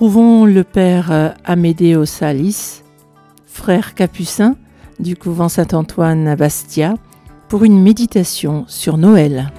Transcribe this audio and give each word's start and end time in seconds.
retrouvons 0.00 0.46
le 0.46 0.64
père 0.64 1.12
euh, 1.12 1.28
Amédéo 1.44 2.06
Salis, 2.06 2.80
frère 3.44 3.94
capucin 3.94 4.56
du 4.98 5.14
couvent 5.14 5.50
Saint-Antoine 5.50 6.26
à 6.26 6.36
Bastia, 6.36 6.94
pour 7.50 7.64
une 7.64 7.82
méditation 7.82 8.64
sur 8.66 8.96
Noël. 8.96 9.52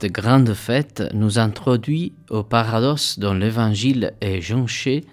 Cette 0.00 0.12
grande 0.12 0.54
fête, 0.54 1.02
nous 1.12 1.38
introduit 1.38 2.14
au 2.30 2.42
paradoxe 2.42 3.18
dont 3.18 3.34
l'évangile 3.34 4.14
est 4.22 4.40
jonché 4.40 5.04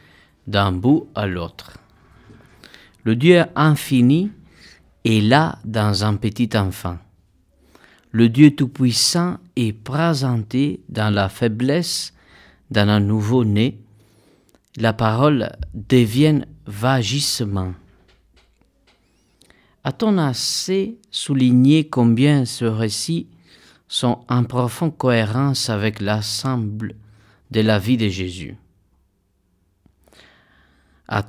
d'un 0.46 0.72
bout 0.72 1.10
à 1.14 1.28
l'autre. 1.28 1.78
Le 3.04 3.18
Dieu 3.18 3.44
infini 3.56 4.32
est 5.04 5.22
là 5.22 5.60
dans 5.66 6.06
un 6.06 6.16
petit 6.16 6.50
enfant. 6.56 6.98
Le 8.12 8.30
Dieu 8.30 8.56
Tout-Puissant 8.56 9.40
est 9.58 9.74
présenté 9.74 10.80
dans 10.88 11.14
la 11.14 11.28
faiblesse 11.28 12.14
d'un 12.72 12.88
un 12.88 13.02
nouveau-né. 13.02 13.80
La 14.78 14.94
parole 14.94 15.52
devient 15.74 16.44
vagissement. 16.66 17.74
A-t-on 19.84 20.18
assez 20.18 20.98
souligné 21.12 21.90
combien 21.90 22.46
ce 22.46 22.64
récit 22.64 23.28
sont 23.88 24.26
en 24.28 24.44
profonde 24.44 24.98
cohérence 24.98 25.70
avec 25.70 26.02
l'ensemble 26.02 26.96
de 27.52 27.62
la 27.62 27.80
vie 27.80 27.98
de 27.98 28.10
Jésus 28.10 28.58
à, 31.08 31.24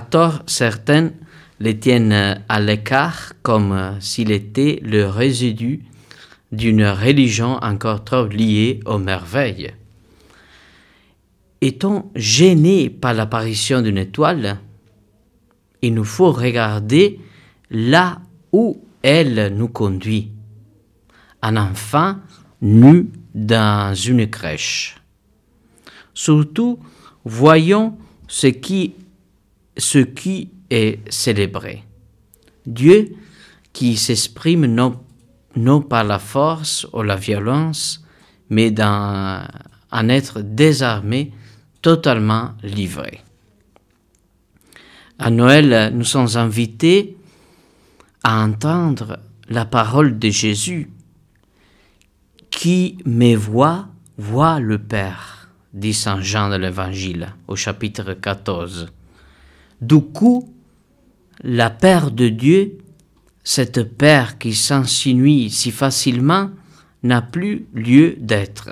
tort, 0.00 0.42
certains 0.46 1.10
les 1.60 1.78
tiennent 1.78 2.42
à 2.48 2.60
l'écart 2.60 3.32
comme 3.42 3.96
s'il 4.00 4.30
était 4.30 4.80
le 4.82 5.06
résidu 5.06 5.84
d'une 6.50 6.84
religion 6.84 7.58
encore 7.62 8.04
trop 8.04 8.26
liée 8.26 8.80
aux 8.84 8.98
merveilles. 8.98 9.72
Est-on 11.60 12.10
gêné 12.14 12.90
par 12.90 13.14
l'apparition 13.14 13.80
d'une 13.80 13.98
étoile 13.98 14.58
Il 15.80 15.94
nous 15.94 16.04
faut 16.04 16.32
regarder 16.32 17.20
là 17.70 18.20
où 18.50 18.82
elle 19.02 19.54
nous 19.56 19.68
conduit. 19.68 20.30
Un 21.42 21.56
enfant 21.56 22.16
nu 22.60 23.10
dans 23.34 23.94
une 23.94 24.28
crèche. 24.28 24.96
Surtout, 26.14 26.78
voyons 27.24 27.96
ce 28.28 28.46
qui, 28.46 28.94
est 30.70 30.98
célébré. 31.10 31.84
Dieu 32.64 33.14
qui 33.72 33.96
s'exprime 33.96 34.66
non, 34.66 35.00
non 35.56 35.80
par 35.82 36.04
la 36.04 36.18
force 36.18 36.86
ou 36.92 37.02
la 37.02 37.16
violence, 37.16 38.04
mais 38.48 38.70
dans 38.70 39.46
un 39.90 40.08
être 40.08 40.40
désarmé, 40.40 41.32
totalement 41.82 42.52
livré. 42.62 43.20
À 45.18 45.30
Noël, 45.30 45.92
nous 45.94 46.04
sommes 46.04 46.36
invités 46.36 47.16
à 48.24 48.42
entendre 48.42 49.18
la 49.48 49.64
parole 49.64 50.18
de 50.18 50.28
Jésus. 50.30 50.90
Qui 52.50 52.98
me 53.06 53.34
voit, 53.34 53.88
voit 54.18 54.60
le 54.60 54.78
Père, 54.78 55.48
dit 55.72 55.94
Saint 55.94 56.20
Jean 56.20 56.50
de 56.50 56.56
l'Évangile 56.56 57.34
au 57.48 57.56
chapitre 57.56 58.12
14. 58.12 58.88
Du 59.80 60.00
coup, 60.00 60.52
la 61.42 61.70
Père 61.70 62.10
de 62.10 62.28
Dieu, 62.28 62.78
cette 63.42 63.96
Père 63.96 64.38
qui 64.38 64.54
s'insinue 64.54 65.48
si 65.48 65.70
facilement, 65.70 66.50
n'a 67.02 67.22
plus 67.22 67.66
lieu 67.74 68.16
d'être. 68.18 68.70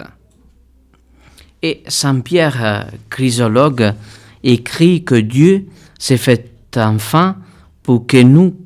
Et 1.63 1.83
Saint 1.89 2.21
Pierre 2.21 2.91
Chrysologue 3.09 3.95
écrit 4.43 5.05
que 5.05 5.17
Dieu 5.17 5.67
s'est 5.99 6.17
fait 6.17 6.55
enfant 6.77 7.35
pour 7.83 8.07
que 8.07 8.23
nous 8.23 8.57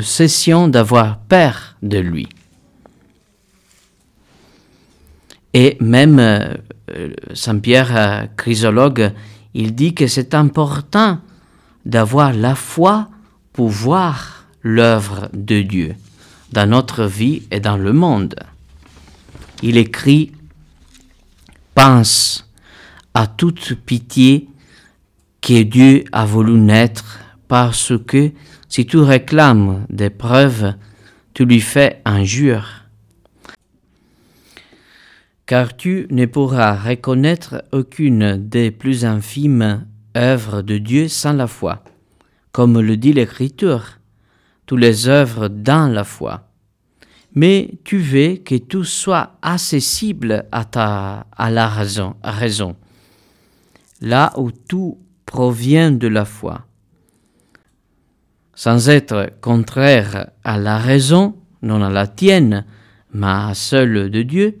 cessions 0.00 0.68
d'avoir 0.68 1.18
peur 1.18 1.76
de 1.82 1.98
lui. 1.98 2.28
Et 5.52 5.76
même 5.80 6.18
euh, 6.20 6.54
Saint 7.34 7.58
Pierre 7.58 7.96
euh, 7.96 8.26
Chrysologue, 8.36 9.12
il 9.54 9.74
dit 9.74 9.94
que 9.94 10.06
c'est 10.06 10.34
important 10.34 11.18
d'avoir 11.84 12.32
la 12.32 12.54
foi 12.54 13.08
pour 13.52 13.68
voir 13.68 14.44
l'œuvre 14.62 15.28
de 15.32 15.62
Dieu 15.62 15.94
dans 16.52 16.68
notre 16.68 17.04
vie 17.04 17.42
et 17.50 17.60
dans 17.60 17.76
le 17.76 17.92
monde. 17.92 18.34
Il 19.62 19.76
écrit 19.76 20.32
Pense 21.74 22.48
à 23.14 23.26
toute 23.26 23.74
pitié 23.74 24.48
que 25.40 25.62
Dieu 25.62 26.04
a 26.12 26.26
voulu 26.26 26.58
naître 26.58 27.20
parce 27.48 27.92
que 28.06 28.32
si 28.70 28.86
tu 28.86 28.98
réclames 28.98 29.84
des 29.90 30.10
preuves, 30.10 30.74
tu 31.34 31.44
lui 31.44 31.60
fais 31.60 32.00
injure. 32.04 32.84
Car 35.44 35.76
tu 35.76 36.06
ne 36.10 36.24
pourras 36.24 36.76
reconnaître 36.76 37.64
aucune 37.72 38.36
des 38.36 38.70
plus 38.70 39.04
infimes 39.04 39.86
œuvres 40.16 40.62
de 40.62 40.78
Dieu 40.78 41.08
sans 41.08 41.32
la 41.32 41.48
foi. 41.48 41.82
Comme 42.52 42.80
le 42.80 42.96
dit 42.96 43.12
l'Écriture, 43.12 43.98
toutes 44.66 44.80
les 44.80 45.08
œuvres 45.08 45.48
dans 45.48 45.92
la 45.92 46.04
foi. 46.04 46.48
Mais 47.34 47.72
tu 47.82 47.98
veux 47.98 48.36
que 48.36 48.54
tout 48.56 48.84
soit 48.84 49.32
accessible 49.42 50.46
à, 50.52 50.64
ta, 50.64 51.26
la 51.38 51.68
raison, 51.68 52.14
raison, 52.22 52.76
là 54.00 54.32
où 54.36 54.52
tout 54.52 54.98
provient 55.26 55.90
de 55.90 56.06
la 56.06 56.24
foi 56.24 56.66
sans 58.60 58.90
être 58.90 59.30
contraire 59.40 60.32
à 60.44 60.58
la 60.58 60.76
raison, 60.76 61.34
non 61.62 61.82
à 61.82 61.88
la 61.88 62.06
tienne, 62.06 62.66
mais 63.14 63.26
à 63.26 63.52
celle 63.54 64.10
de 64.10 64.20
Dieu, 64.20 64.58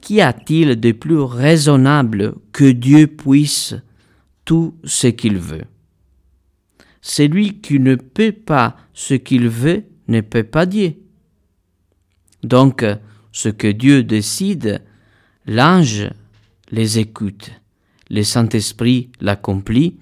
qu'y 0.00 0.20
a-t-il 0.20 0.80
de 0.80 0.90
plus 0.90 1.20
raisonnable 1.20 2.34
que 2.50 2.68
Dieu 2.68 3.06
puisse 3.06 3.76
tout 4.44 4.74
ce 4.82 5.06
qu'il 5.06 5.38
veut? 5.38 5.62
Celui 7.00 7.60
qui 7.60 7.78
ne 7.78 7.94
peut 7.94 8.32
pas 8.32 8.76
ce 8.94 9.14
qu'il 9.14 9.48
veut 9.48 9.84
ne 10.08 10.20
peut 10.20 10.42
pas 10.42 10.66
Dieu. 10.66 10.94
Donc, 12.42 12.84
ce 13.30 13.48
que 13.48 13.68
Dieu 13.68 14.02
décide, 14.02 14.82
l'ange 15.46 16.10
les 16.72 16.98
écoute, 16.98 17.52
le 18.10 18.24
Saint-Esprit 18.24 19.10
l'accomplit, 19.20 20.00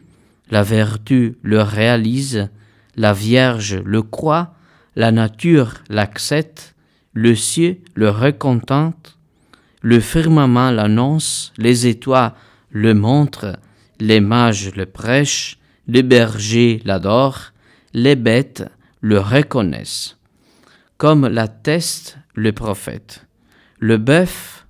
la 0.50 0.62
vertu 0.62 1.36
le 1.42 1.60
réalise, 1.60 2.48
la 2.96 3.12
Vierge 3.12 3.80
le 3.84 4.02
croit, 4.02 4.54
la 4.94 5.12
nature 5.12 5.74
l'accepte, 5.88 6.74
le 7.12 7.34
ciel 7.34 7.78
le 7.94 8.10
recontente, 8.10 9.16
le 9.82 10.00
firmament 10.00 10.70
l'annonce, 10.70 11.52
les 11.58 11.86
étoiles 11.86 12.32
le 12.70 12.94
montrent, 12.94 13.58
les 14.00 14.20
mages 14.20 14.74
le 14.74 14.86
prêchent, 14.86 15.58
les 15.86 16.02
bergers 16.02 16.82
l'adorent, 16.84 17.52
les 17.94 18.16
bêtes 18.16 18.64
le 19.00 19.20
reconnaissent. 19.20 20.16
Comme 20.98 21.26
l'atteste 21.28 22.18
le 22.34 22.52
prophète, 22.52 23.26
le 23.78 23.96
bœuf 23.96 24.66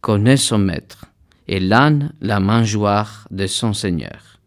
connaît 0.00 0.36
son 0.36 0.58
maître, 0.58 1.06
et 1.48 1.60
l'âne 1.60 2.12
la 2.20 2.40
mangeoire 2.40 3.28
de 3.30 3.46
son 3.46 3.72
Seigneur. 3.72 4.38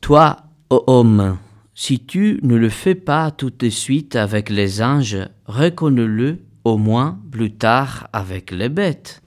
Toi, 0.00 0.36
ô 0.70 0.84
homme, 0.86 1.38
si 1.78 2.00
tu 2.00 2.40
ne 2.42 2.56
le 2.56 2.70
fais 2.70 2.94
pas 2.94 3.30
tout 3.30 3.50
de 3.50 3.68
suite 3.68 4.16
avec 4.16 4.48
les 4.48 4.82
anges, 4.82 5.18
reconnais-le 5.44 6.38
au 6.64 6.78
moins 6.78 7.20
plus 7.30 7.52
tard 7.52 8.08
avec 8.14 8.50
les 8.50 8.70
bêtes, 8.70 9.22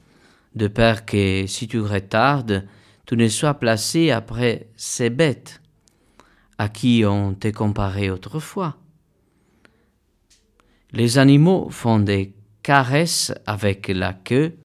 de 0.55 0.67
peur 0.67 1.05
que 1.05 1.45
si 1.45 1.67
tu 1.67 1.79
retardes, 1.79 2.65
tu 3.05 3.15
ne 3.15 3.27
sois 3.27 3.53
placé 3.53 4.09
après 4.09 4.67
ces 4.75 5.11
bêtes 5.11 5.61
à 6.57 6.69
qui 6.69 7.03
on 7.05 7.35
t'est 7.35 7.51
comparé 7.51 8.09
autrefois. 8.09 8.77
Les 10.91 11.19
animaux 11.19 11.69
font 11.69 11.99
des 11.99 12.33
caresses 12.63 13.31
avec 13.45 13.89
la 13.89 14.13
queue, 14.13 14.57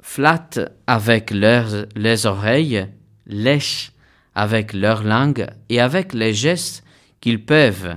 flattent 0.00 0.72
avec 0.86 1.32
leurs, 1.32 1.84
les 1.96 2.24
oreilles, 2.24 2.88
lèchent 3.26 3.92
avec 4.34 4.72
leur 4.72 5.04
langue 5.04 5.46
et 5.68 5.80
avec 5.80 6.14
les 6.14 6.32
gestes 6.32 6.80
qu'ils 7.24 7.42
peuvent. 7.42 7.96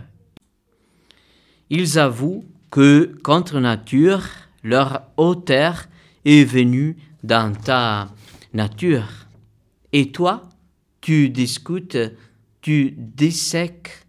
Ils 1.70 2.00
avouent 2.00 2.46
que 2.72 3.14
contre 3.24 3.60
nature, 3.60 4.24
leur 4.64 5.02
auteur 5.18 5.88
est 6.24 6.46
venu 6.46 6.96
dans 7.24 7.52
ta 7.54 8.08
nature. 8.54 9.10
Et 9.92 10.14
toi, 10.14 10.48
tu 11.02 11.28
discutes, 11.28 11.98
tu 12.62 12.94
dissèques 12.96 14.06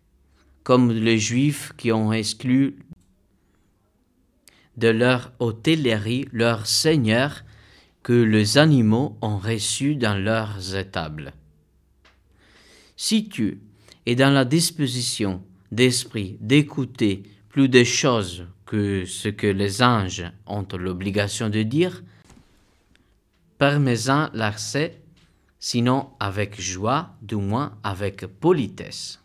comme 0.63 0.93
les 0.93 1.19
Juifs 1.19 1.73
qui 1.77 1.91
ont 1.91 2.13
exclu 2.13 2.77
de 4.77 4.87
leur 4.87 5.33
hôtellerie 5.41 6.29
leur 6.31 6.69
Seigneur 6.69 7.43
que 8.05 8.13
les 8.13 8.57
animaux 8.57 9.19
ont 9.21 9.39
reçu 9.39 9.97
dans 9.97 10.17
leurs 10.17 10.77
étables. 10.77 11.33
Si 12.97 13.29
tu 13.29 13.59
es 14.09 14.15
dans 14.15 14.31
la 14.31 14.47
disposition 14.47 15.43
d'esprit 15.71 16.39
d'écouter 16.41 17.25
plus 17.51 17.69
de 17.69 17.85
choses 17.85 18.47
que 18.65 19.05
ce 19.05 19.29
que 19.29 19.47
les 19.47 19.83
anges 19.83 20.25
ont 20.47 20.67
l'obligation 20.79 21.51
de 21.51 21.63
dire, 21.63 22.03
permets-en 23.59 24.31
l'accès, 24.33 25.03
sinon 25.61 26.09
avec 26.21 26.59
joie, 26.59 27.17
du 27.21 27.37
moins 27.37 27.77
avec 27.83 28.27
politesse. 28.27 29.21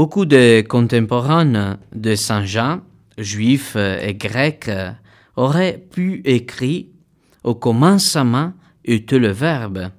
Beaucoup 0.00 0.24
de 0.24 0.62
contemporains 0.62 1.76
de 1.94 2.14
Saint 2.14 2.46
Jean, 2.46 2.80
juifs 3.18 3.76
et 3.76 4.14
grecs, 4.14 4.70
auraient 5.36 5.76
pu 5.76 6.22
écrire 6.24 6.86
au 7.44 7.54
commencement 7.54 8.54
était 8.82 9.18
le 9.18 9.28
Verbe. 9.28 9.90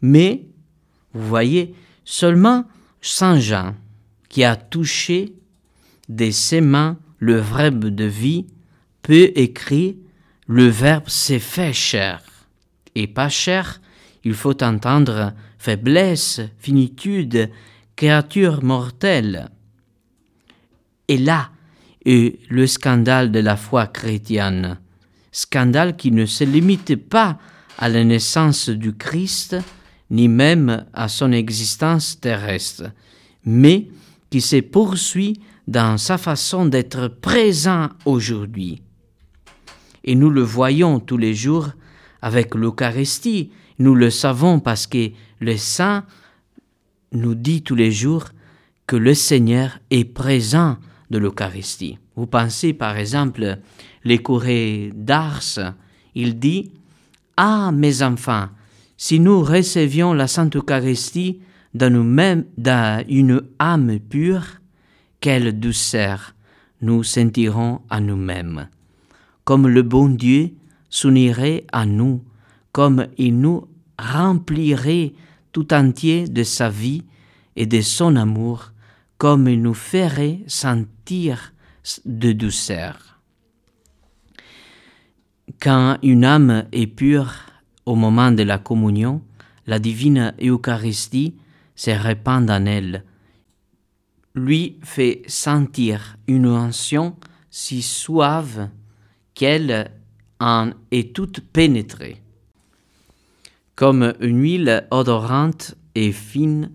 Mais, 0.00 0.46
vous 1.12 1.26
voyez, 1.26 1.74
seulement 2.04 2.66
Saint 3.00 3.40
Jean, 3.40 3.74
qui 4.28 4.44
a 4.44 4.54
touché 4.54 5.32
de 6.08 6.30
ses 6.30 6.60
mains 6.60 6.96
le 7.18 7.40
Verbe 7.40 7.86
de 7.86 8.04
vie, 8.04 8.46
peut 9.02 9.32
écrire 9.34 9.94
le 10.46 10.68
Verbe 10.68 11.08
s'est 11.08 11.40
fait 11.40 11.72
chair. 11.72 12.22
Et 12.94 13.08
pas 13.08 13.28
cher, 13.28 13.80
il 14.22 14.34
faut 14.34 14.62
entendre 14.62 15.32
faiblesse, 15.58 16.40
finitude, 16.58 17.50
créature 18.02 18.64
mortelle. 18.64 19.48
Et 21.06 21.18
là 21.18 21.50
est 22.04 22.40
le 22.50 22.66
scandale 22.66 23.30
de 23.30 23.38
la 23.38 23.56
foi 23.56 23.86
chrétienne, 23.86 24.80
scandale 25.30 25.94
qui 25.96 26.10
ne 26.10 26.26
se 26.26 26.42
limite 26.42 26.96
pas 26.96 27.38
à 27.78 27.88
la 27.88 28.02
naissance 28.02 28.70
du 28.70 28.92
Christ, 28.92 29.54
ni 30.10 30.26
même 30.26 30.84
à 30.92 31.06
son 31.06 31.30
existence 31.30 32.18
terrestre, 32.18 32.90
mais 33.44 33.86
qui 34.30 34.40
se 34.40 34.60
poursuit 34.60 35.40
dans 35.68 35.96
sa 35.96 36.18
façon 36.18 36.66
d'être 36.66 37.06
présent 37.06 37.88
aujourd'hui. 38.04 38.82
Et 40.02 40.16
nous 40.16 40.30
le 40.30 40.42
voyons 40.42 40.98
tous 40.98 41.18
les 41.18 41.34
jours 41.34 41.68
avec 42.20 42.56
l'Eucharistie, 42.56 43.52
nous 43.78 43.94
le 43.94 44.10
savons 44.10 44.58
parce 44.58 44.88
que 44.88 45.12
le 45.38 45.56
saint 45.56 46.04
nous 47.12 47.34
dit 47.34 47.62
tous 47.62 47.74
les 47.74 47.92
jours 47.92 48.26
que 48.86 48.96
le 48.96 49.14
Seigneur 49.14 49.78
est 49.90 50.04
présent 50.04 50.76
de 51.10 51.18
l'Eucharistie. 51.18 51.98
Vous 52.16 52.26
pensez 52.26 52.72
par 52.72 52.96
exemple 52.96 53.58
les 54.04 54.18
courées 54.18 54.90
d'Ars, 54.94 55.74
il 56.14 56.38
dit 56.38 56.72
Ah, 57.36 57.70
mes 57.72 58.02
enfants, 58.02 58.48
si 58.96 59.20
nous 59.20 59.42
recevions 59.42 60.12
la 60.12 60.26
Sainte 60.26 60.56
Eucharistie 60.56 61.40
dans 61.74 61.92
nous-mêmes, 61.92 62.44
dans 62.58 63.04
une 63.08 63.42
âme 63.58 63.98
pure, 63.98 64.60
quelle 65.20 65.58
douceur 65.58 66.34
nous 66.82 67.02
sentirons 67.02 67.80
à 67.88 68.00
nous-mêmes. 68.00 68.68
Comme 69.44 69.68
le 69.68 69.82
bon 69.82 70.08
Dieu 70.08 70.50
s'unirait 70.90 71.64
à 71.72 71.86
nous, 71.86 72.22
comme 72.72 73.06
il 73.16 73.38
nous 73.38 73.68
remplirait 73.98 75.12
tout 75.52 75.72
entier 75.74 76.26
de 76.26 76.42
sa 76.42 76.68
vie 76.68 77.04
et 77.56 77.66
de 77.66 77.80
son 77.80 78.16
amour, 78.16 78.72
comme 79.18 79.46
il 79.48 79.62
nous 79.62 79.74
ferait 79.74 80.40
sentir 80.46 81.52
de 82.04 82.32
douceur. 82.32 83.20
Quand 85.60 85.98
une 86.02 86.24
âme 86.24 86.64
est 86.72 86.86
pure 86.86 87.34
au 87.86 87.94
moment 87.94 88.32
de 88.32 88.42
la 88.42 88.58
communion, 88.58 89.22
la 89.66 89.78
divine 89.78 90.34
Eucharistie 90.42 91.36
se 91.76 91.90
répand 91.90 92.50
en 92.50 92.66
elle, 92.66 93.04
lui 94.34 94.78
fait 94.82 95.22
sentir 95.26 96.16
une 96.26 96.46
onction 96.46 97.16
si 97.50 97.82
suave 97.82 98.70
qu'elle 99.34 99.90
en 100.40 100.70
est 100.90 101.14
toute 101.14 101.40
pénétrée 101.40 102.21
comme 103.76 104.14
une 104.20 104.42
huile 104.42 104.86
odorante 104.90 105.74
et 105.94 106.12
fine 106.12 106.70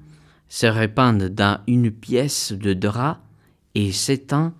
se 0.50 0.66
répand 0.66 1.22
dans 1.24 1.62
une 1.68 1.92
pièce 1.92 2.54
de 2.54 2.74
drap 2.74 3.20
et 3.76 3.92
s'étend 3.92 4.54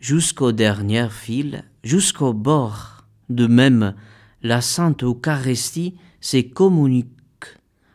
jusqu'au 0.00 0.52
dernier 0.52 1.08
fil, 1.10 1.64
jusqu'au 1.84 2.32
bord. 2.32 3.04
De 3.28 3.46
même, 3.46 3.94
la 4.42 4.60
Sainte 4.60 5.04
Eucharistie 5.04 5.96
se 6.20 6.40
communique 6.40 7.06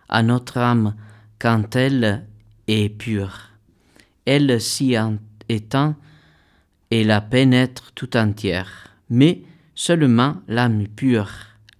à 0.09 0.23
notre 0.23 0.57
âme 0.57 0.95
quand 1.39 1.75
elle 1.75 2.25
est 2.67 2.89
pure. 2.89 3.49
Elle 4.25 4.59
s'y 4.61 4.95
étend 5.49 5.95
et 6.89 7.03
la 7.03 7.21
pénètre 7.21 7.91
tout 7.93 8.15
entière, 8.15 8.89
mais 9.09 9.43
seulement 9.75 10.37
l'âme 10.47 10.87
pure, 10.87 11.29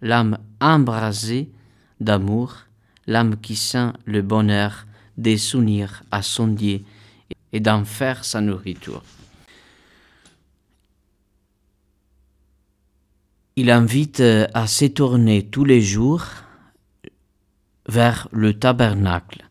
l'âme 0.02 0.38
embrasée 0.60 1.50
d'amour, 2.00 2.66
l'âme 3.08 3.38
qui 3.38 3.56
sent 3.56 3.92
le 4.06 4.22
bonheur 4.22 4.86
de 5.18 5.36
s'unir 5.36 6.04
à 6.12 6.22
son 6.22 6.48
Dieu 6.48 6.82
et 7.54 7.60
d'en 7.60 7.86
faire 7.86 8.26
sa 8.26 8.42
nourriture. 8.42 9.04
Il 13.56 13.72
invite 13.72 14.22
à 14.54 14.68
s'étourner 14.68 15.48
tous 15.48 15.64
les 15.64 15.82
jours 15.82 16.26
vers 17.88 18.28
le 18.32 18.54
tabernacle, 18.54 19.46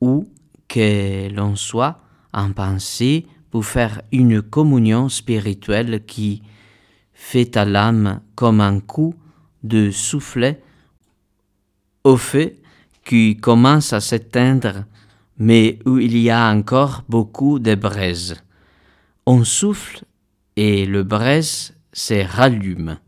où 0.00 0.28
que 0.68 1.28
l'on 1.32 1.56
soit 1.56 2.02
en 2.34 2.52
pensée 2.52 3.26
pour 3.50 3.64
faire 3.64 4.02
une 4.12 4.42
communion 4.42 5.08
spirituelle 5.08 6.04
qui 6.04 6.42
fait 7.14 7.56
à 7.56 7.64
l'âme 7.64 8.20
comme 8.34 8.60
un 8.60 8.80
coup 8.80 9.14
de 9.62 9.90
soufflet 9.90 10.62
au 12.08 12.16
feu 12.16 12.54
qui 13.04 13.36
commence 13.36 13.92
à 13.92 14.00
s'éteindre, 14.00 14.84
mais 15.38 15.78
où 15.84 15.98
il 15.98 16.16
y 16.16 16.30
a 16.30 16.48
encore 16.50 17.04
beaucoup 17.08 17.58
de 17.58 17.74
braises. 17.74 18.34
On 19.26 19.44
souffle 19.44 20.04
et 20.56 20.86
le 20.86 21.02
braise 21.02 21.74
se 21.92 22.24
rallume. 22.26 22.98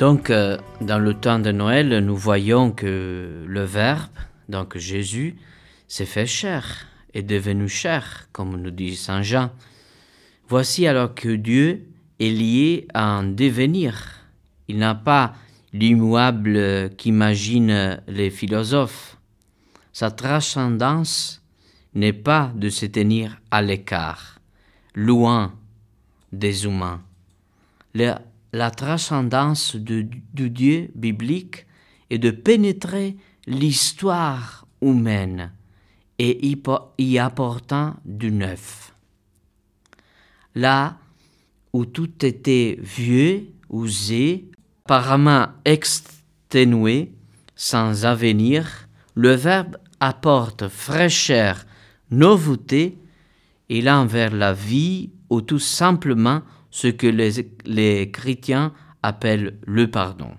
Donc, 0.00 0.30
euh, 0.30 0.56
dans 0.80 0.98
le 0.98 1.12
temps 1.12 1.38
de 1.38 1.52
Noël, 1.52 1.98
nous 1.98 2.16
voyons 2.16 2.72
que 2.72 3.44
le 3.46 3.64
Verbe, 3.64 4.08
donc 4.48 4.78
Jésus, 4.78 5.36
s'est 5.88 6.06
fait 6.06 6.24
chair, 6.24 6.86
est 7.12 7.22
devenu 7.22 7.68
chair, 7.68 8.26
comme 8.32 8.56
nous 8.56 8.70
dit 8.70 8.96
Saint 8.96 9.20
Jean. 9.20 9.50
Voici 10.48 10.86
alors 10.86 11.14
que 11.14 11.28
Dieu 11.28 11.86
est 12.18 12.30
lié 12.30 12.88
à 12.94 13.04
un 13.04 13.24
devenir. 13.24 14.24
Il 14.68 14.78
n'a 14.78 14.94
pas 14.94 15.34
l'immuable 15.74 16.88
qu'imaginent 16.96 18.00
les 18.08 18.30
philosophes. 18.30 19.18
Sa 19.92 20.10
transcendance 20.10 21.42
n'est 21.94 22.14
pas 22.14 22.50
de 22.54 22.70
se 22.70 22.86
tenir 22.86 23.38
à 23.50 23.60
l'écart, 23.60 24.40
loin 24.94 25.52
des 26.32 26.64
humains. 26.64 27.02
La 28.52 28.70
transcendance 28.70 29.76
du 29.76 30.04
Dieu 30.32 30.90
biblique 30.94 31.66
est 32.10 32.18
de 32.18 32.30
pénétrer 32.30 33.16
l'histoire 33.46 34.66
humaine 34.82 35.52
et 36.18 36.56
y 36.98 37.18
apportant 37.18 37.96
du 38.04 38.30
neuf. 38.30 38.94
Là 40.54 40.98
où 41.72 41.86
tout 41.86 42.24
était 42.26 42.78
vieux, 42.80 43.46
usé, 43.72 44.50
apparemment 44.84 45.46
exténué, 45.64 47.12
sans 47.54 48.04
avenir, 48.04 48.88
le 49.14 49.32
Verbe 49.34 49.76
apporte 50.00 50.68
fraîcheur, 50.68 51.64
nouveauté, 52.10 52.98
et 53.68 53.88
envers 53.88 54.34
la 54.34 54.52
vie 54.52 55.10
ou 55.30 55.40
tout 55.40 55.60
simplement 55.60 56.42
ce 56.70 56.88
que 56.88 57.06
les, 57.06 57.50
les 57.64 58.10
chrétiens 58.10 58.72
appellent 59.02 59.58
le 59.66 59.90
pardon. 59.90 60.32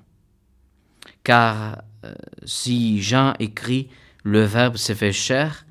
Car 1.24 1.84
euh, 2.04 2.14
si 2.46 3.02
Jean 3.02 3.34
écrit 3.40 3.90
le 4.24 4.44
Verbe 4.44 4.78
s'est 4.78 4.96
fait 4.96 5.12
chair, 5.12 5.66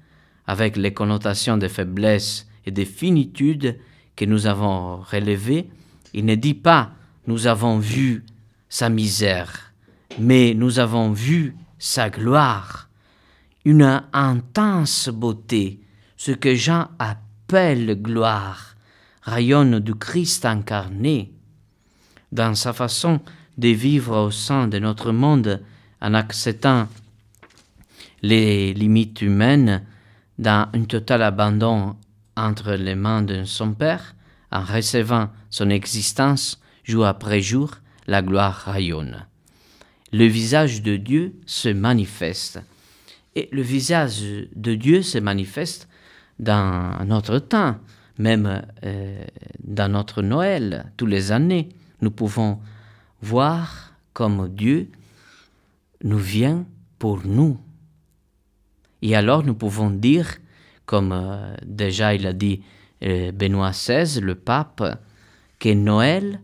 avec 0.47 0.77
les 0.77 0.93
connotations 0.93 1.57
de 1.57 1.69
faiblesse 1.69 2.49
et 2.67 2.73
de 2.73 2.85
finitude 2.85 3.79
que 4.17 4.25
nous 4.25 4.49
avons 4.49 4.97
relevées, 4.97 5.71
il 6.13 6.25
ne 6.25 6.35
dit 6.35 6.55
pas 6.55 6.93
nous 7.29 7.47
avons 7.47 7.79
vu 7.79 8.25
sa 8.69 8.89
misère, 8.89 9.73
mais 10.19 10.55
nous 10.55 10.81
avons 10.81 11.13
vu 11.13 11.55
sa 11.79 12.11
gloire, 12.11 12.89
une 13.65 14.03
intense 14.13 15.09
beauté, 15.09 15.81
ce 16.17 16.33
que 16.33 16.55
Jean 16.57 16.89
appelle 16.99 18.01
gloire, 18.03 18.75
rayonne 19.23 19.81
du 19.81 19.95
Christ 19.95 20.45
incarné. 20.45 21.33
Dans 22.33 22.55
sa 22.55 22.73
façon 22.73 23.21
de 23.59 23.69
vivre 23.69 24.17
au 24.17 24.31
sein 24.31 24.69
de 24.69 24.79
notre 24.79 25.13
monde, 25.13 25.61
en 26.01 26.15
acceptant 26.15 26.89
les 28.23 28.73
limites 28.75 29.23
humaines, 29.23 29.85
dans 30.39 30.69
un 30.73 30.85
total 30.85 31.23
abandon 31.23 31.97
entre 32.37 32.73
les 32.73 32.95
mains 32.95 33.23
de 33.23 33.45
son 33.45 33.75
Père, 33.75 34.15
en 34.51 34.63
recevant 34.63 35.29
son 35.51 35.71
existence 35.71 36.61
jour 36.85 37.07
après 37.07 37.41
jour, 37.41 37.73
la 38.07 38.23
gloire 38.23 38.55
rayonne. 38.65 39.27
Le 40.13 40.25
visage 40.25 40.83
de 40.83 40.97
Dieu 40.97 41.35
se 41.47 41.69
manifeste. 41.69 42.61
Et 43.37 43.49
le 43.53 43.63
visage 43.63 44.23
de 44.57 44.75
Dieu 44.75 45.03
se 45.03 45.19
manifeste 45.19 45.89
dans 46.41 47.05
notre 47.05 47.39
temps, 47.39 47.77
même 48.21 48.63
euh, 48.85 49.25
dans 49.65 49.91
notre 49.91 50.21
Noël, 50.21 50.93
tous 50.99 51.07
les 51.07 51.33
années. 51.33 51.71
Nous 52.03 52.11
pouvons 52.11 52.61
voir 53.23 53.95
comme 54.13 54.49
Dieu 54.55 54.91
nous 56.05 56.19
vient 56.19 56.67
pour 56.99 57.25
nous. 57.25 57.59
Et 59.01 59.17
alors 59.17 59.43
nous 59.43 59.55
pouvons 59.55 59.91
dire, 59.91 60.37
comme 60.85 61.13
euh, 61.13 61.55
déjà 61.65 62.15
il 62.15 62.27
a 62.27 62.35
dit 62.35 62.63
euh, 63.03 63.33
Benoît 63.33 63.71
XVI, 63.71 64.21
le 64.21 64.35
pape, 64.35 64.83
que 65.59 65.73
Noël 65.73 66.41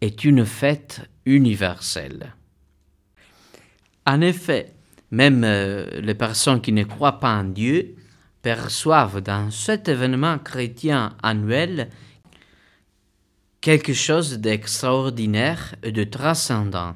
est 0.00 0.24
une 0.24 0.46
fête 0.46 1.02
universelle. 1.26 2.34
En 4.06 4.20
effet, 4.20 4.72
même 5.10 5.42
les 5.42 6.14
personnes 6.14 6.60
qui 6.60 6.72
ne 6.72 6.84
croient 6.84 7.20
pas 7.20 7.38
en 7.38 7.44
Dieu 7.44 7.96
perçoivent 8.44 9.22
dans 9.22 9.50
cet 9.50 9.88
événement 9.88 10.38
chrétien 10.38 11.16
annuel 11.22 11.88
quelque 13.62 13.94
chose 13.94 14.34
d'extraordinaire 14.34 15.74
et 15.82 15.92
de 15.92 16.04
transcendant, 16.04 16.94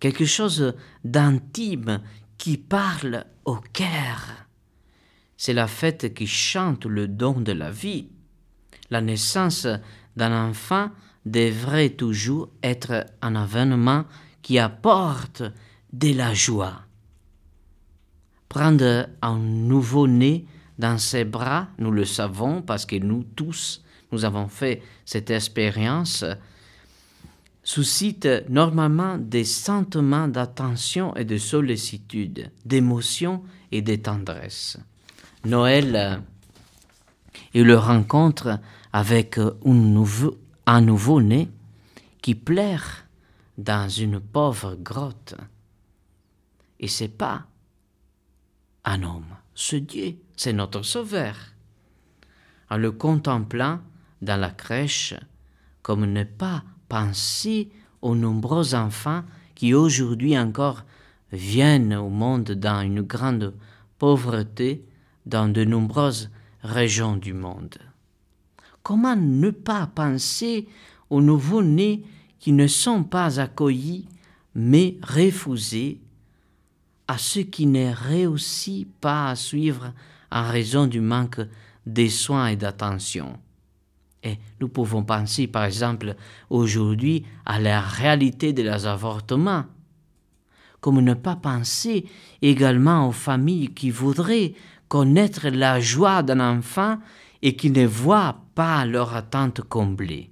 quelque 0.00 0.24
chose 0.24 0.74
d'intime 1.04 2.00
qui 2.38 2.56
parle 2.56 3.26
au 3.44 3.56
cœur. 3.74 4.46
C'est 5.36 5.52
la 5.52 5.66
fête 5.66 6.14
qui 6.14 6.26
chante 6.26 6.86
le 6.86 7.08
don 7.08 7.40
de 7.40 7.52
la 7.52 7.70
vie. 7.70 8.08
La 8.88 9.02
naissance 9.02 9.66
d'un 10.16 10.48
enfant 10.48 10.90
devrait 11.26 11.90
toujours 11.90 12.48
être 12.62 13.04
un 13.20 13.44
événement 13.44 14.06
qui 14.40 14.58
apporte 14.58 15.42
de 15.92 16.14
la 16.14 16.32
joie. 16.32 16.86
Prendre 18.48 19.10
un 19.20 19.38
nouveau-né 19.38 20.46
dans 20.78 20.98
ses 20.98 21.24
bras, 21.24 21.68
nous 21.78 21.90
le 21.90 22.04
savons 22.04 22.62
parce 22.62 22.84
que 22.86 22.96
nous 22.96 23.24
tous, 23.24 23.82
nous 24.12 24.24
avons 24.24 24.48
fait 24.48 24.82
cette 25.04 25.30
expérience, 25.30 26.24
suscite 27.62 28.28
normalement 28.48 29.18
des 29.18 29.44
sentiments 29.44 30.28
d'attention 30.28 31.14
et 31.16 31.24
de 31.24 31.38
sollicitude, 31.38 32.50
d'émotion 32.64 33.42
et 33.72 33.82
de 33.82 33.96
tendresse. 33.96 34.78
Noël 35.44 36.22
et 37.54 37.62
le 37.62 37.76
rencontre 37.76 38.60
avec 38.92 39.38
un 39.38 39.52
nouveau, 39.64 40.38
un 40.66 40.80
nouveau-né 40.80 41.48
qui 42.22 42.34
plaire 42.34 43.06
dans 43.58 43.88
une 43.88 44.20
pauvre 44.20 44.76
grotte. 44.76 45.34
Et 46.78 46.88
c'est 46.88 47.08
pas 47.08 47.46
un 48.84 49.02
homme, 49.02 49.36
ce 49.54 49.76
Dieu, 49.76 50.16
c'est 50.36 50.52
notre 50.52 50.82
Sauveur. 50.82 51.34
En 52.70 52.76
le 52.76 52.92
contemplant 52.92 53.80
dans 54.22 54.40
la 54.40 54.50
crèche, 54.50 55.14
comme 55.82 56.04
ne 56.04 56.24
pas 56.24 56.62
penser 56.88 57.70
aux 58.02 58.14
nombreux 58.14 58.74
enfants 58.74 59.22
qui 59.54 59.74
aujourd'hui 59.74 60.38
encore 60.38 60.84
viennent 61.32 61.94
au 61.94 62.08
monde 62.08 62.52
dans 62.52 62.82
une 62.82 63.02
grande 63.02 63.54
pauvreté 63.98 64.84
dans 65.24 65.48
de 65.48 65.64
nombreuses 65.64 66.30
régions 66.62 67.16
du 67.16 67.32
monde. 67.32 67.76
Comment 68.82 69.16
ne 69.16 69.50
pas 69.50 69.86
penser 69.86 70.68
aux 71.10 71.20
nouveaux-nés 71.20 72.04
qui 72.38 72.52
ne 72.52 72.66
sont 72.66 73.02
pas 73.02 73.40
accueillis, 73.40 74.06
mais 74.54 74.96
refusés, 75.02 76.00
à 77.08 77.18
ceux 77.18 77.42
qui 77.42 77.66
ne 77.66 77.92
réussissent 77.92 78.86
pas 79.00 79.30
à 79.30 79.36
suivre 79.36 79.92
en 80.30 80.48
raison 80.48 80.86
du 80.86 81.00
manque 81.00 81.40
de 81.86 82.08
soins 82.08 82.48
et 82.48 82.56
d'attention. 82.56 83.38
Et 84.22 84.38
nous 84.60 84.68
pouvons 84.68 85.04
penser 85.04 85.46
par 85.46 85.64
exemple 85.64 86.16
aujourd'hui 86.50 87.24
à 87.44 87.60
la 87.60 87.80
réalité 87.80 88.52
de 88.52 88.62
les 88.62 88.86
avortements. 88.86 89.64
Comme 90.80 91.00
ne 91.00 91.14
pas 91.14 91.36
penser 91.36 92.06
également 92.42 93.08
aux 93.08 93.12
familles 93.12 93.72
qui 93.72 93.90
voudraient 93.90 94.54
connaître 94.88 95.48
la 95.48 95.80
joie 95.80 96.22
d'un 96.22 96.40
enfant 96.40 96.98
et 97.42 97.56
qui 97.56 97.70
ne 97.70 97.86
voient 97.86 98.42
pas 98.54 98.84
leur 98.84 99.14
attente 99.14 99.62
comblée. 99.62 100.30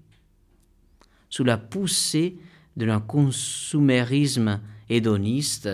Sous 1.29 1.45
la 1.45 1.57
poussée 1.57 2.39
d'un 2.77 3.01
consumérisme 3.01 4.61
hédoniste, 4.89 5.69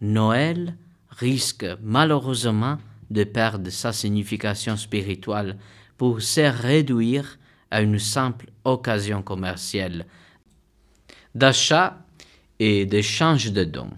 Noël 0.00 0.76
risque 1.10 1.66
malheureusement 1.82 2.78
de 3.10 3.24
perdre 3.24 3.70
sa 3.70 3.92
signification 3.92 4.76
spirituelle 4.76 5.56
pour 5.96 6.20
se 6.20 6.40
réduire 6.40 7.38
à 7.70 7.82
une 7.82 7.98
simple 7.98 8.46
occasion 8.64 9.22
commerciale 9.22 10.06
d'achat 11.34 11.98
et 12.58 12.86
d'échange 12.86 13.52
de 13.52 13.64
dons. 13.64 13.90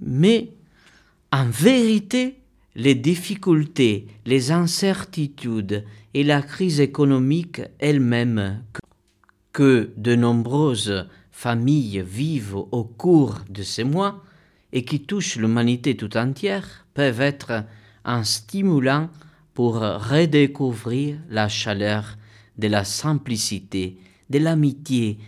Mais 0.00 0.50
en 1.32 1.46
vérité, 1.46 2.38
les 2.74 2.94
difficultés, 2.94 4.06
les 4.26 4.52
incertitudes 4.52 5.84
et 6.14 6.22
la 6.22 6.42
crise 6.42 6.80
économique 6.80 7.62
elle-même 7.78 8.62
que 9.52 9.90
de 9.96 10.14
nombreuses 10.14 11.08
familles 11.32 12.02
vivent 12.06 12.56
au 12.56 12.84
cours 12.84 13.40
de 13.48 13.62
ces 13.62 13.84
mois 13.84 14.22
et 14.72 14.84
qui 14.84 15.00
touchent 15.00 15.36
l'humanité 15.36 15.96
tout 15.96 16.16
entière 16.16 16.86
peuvent 16.94 17.20
être 17.20 17.64
un 18.06 18.24
stimulant 18.24 19.10
pour 19.52 19.74
redécouvrir 19.74 21.18
la 21.28 21.48
chaleur 21.48 22.16
de 22.56 22.68
la 22.68 22.84
simplicité, 22.84 23.98
de 24.30 24.38
l'amitié 24.38 25.18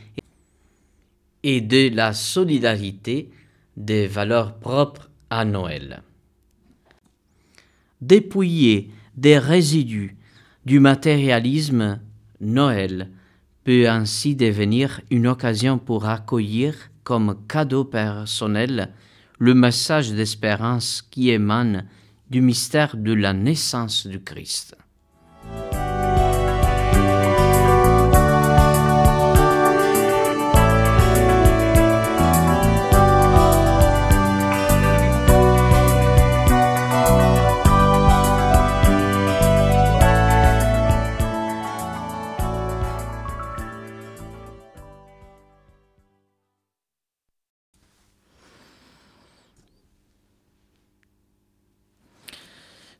et 1.42 1.60
de 1.60 1.94
la 1.94 2.14
solidarité 2.14 3.30
des 3.76 4.06
valeurs 4.06 4.58
propres 4.58 5.10
à 5.30 5.44
Noël. 5.44 6.02
Dépouillé 8.00 8.90
des 9.16 9.38
résidus 9.38 10.16
du 10.64 10.80
matérialisme, 10.80 12.00
Noël 12.40 13.10
peut 13.64 13.88
ainsi 13.88 14.36
devenir 14.36 15.00
une 15.10 15.26
occasion 15.26 15.78
pour 15.78 16.06
accueillir 16.06 16.74
comme 17.02 17.36
cadeau 17.48 17.84
personnel 17.84 18.92
le 19.38 19.54
message 19.54 20.12
d'espérance 20.12 21.02
qui 21.02 21.30
émane 21.30 21.86
du 22.30 22.40
mystère 22.40 22.96
de 22.96 23.12
la 23.12 23.32
naissance 23.32 24.06
du 24.06 24.22
Christ. 24.22 24.76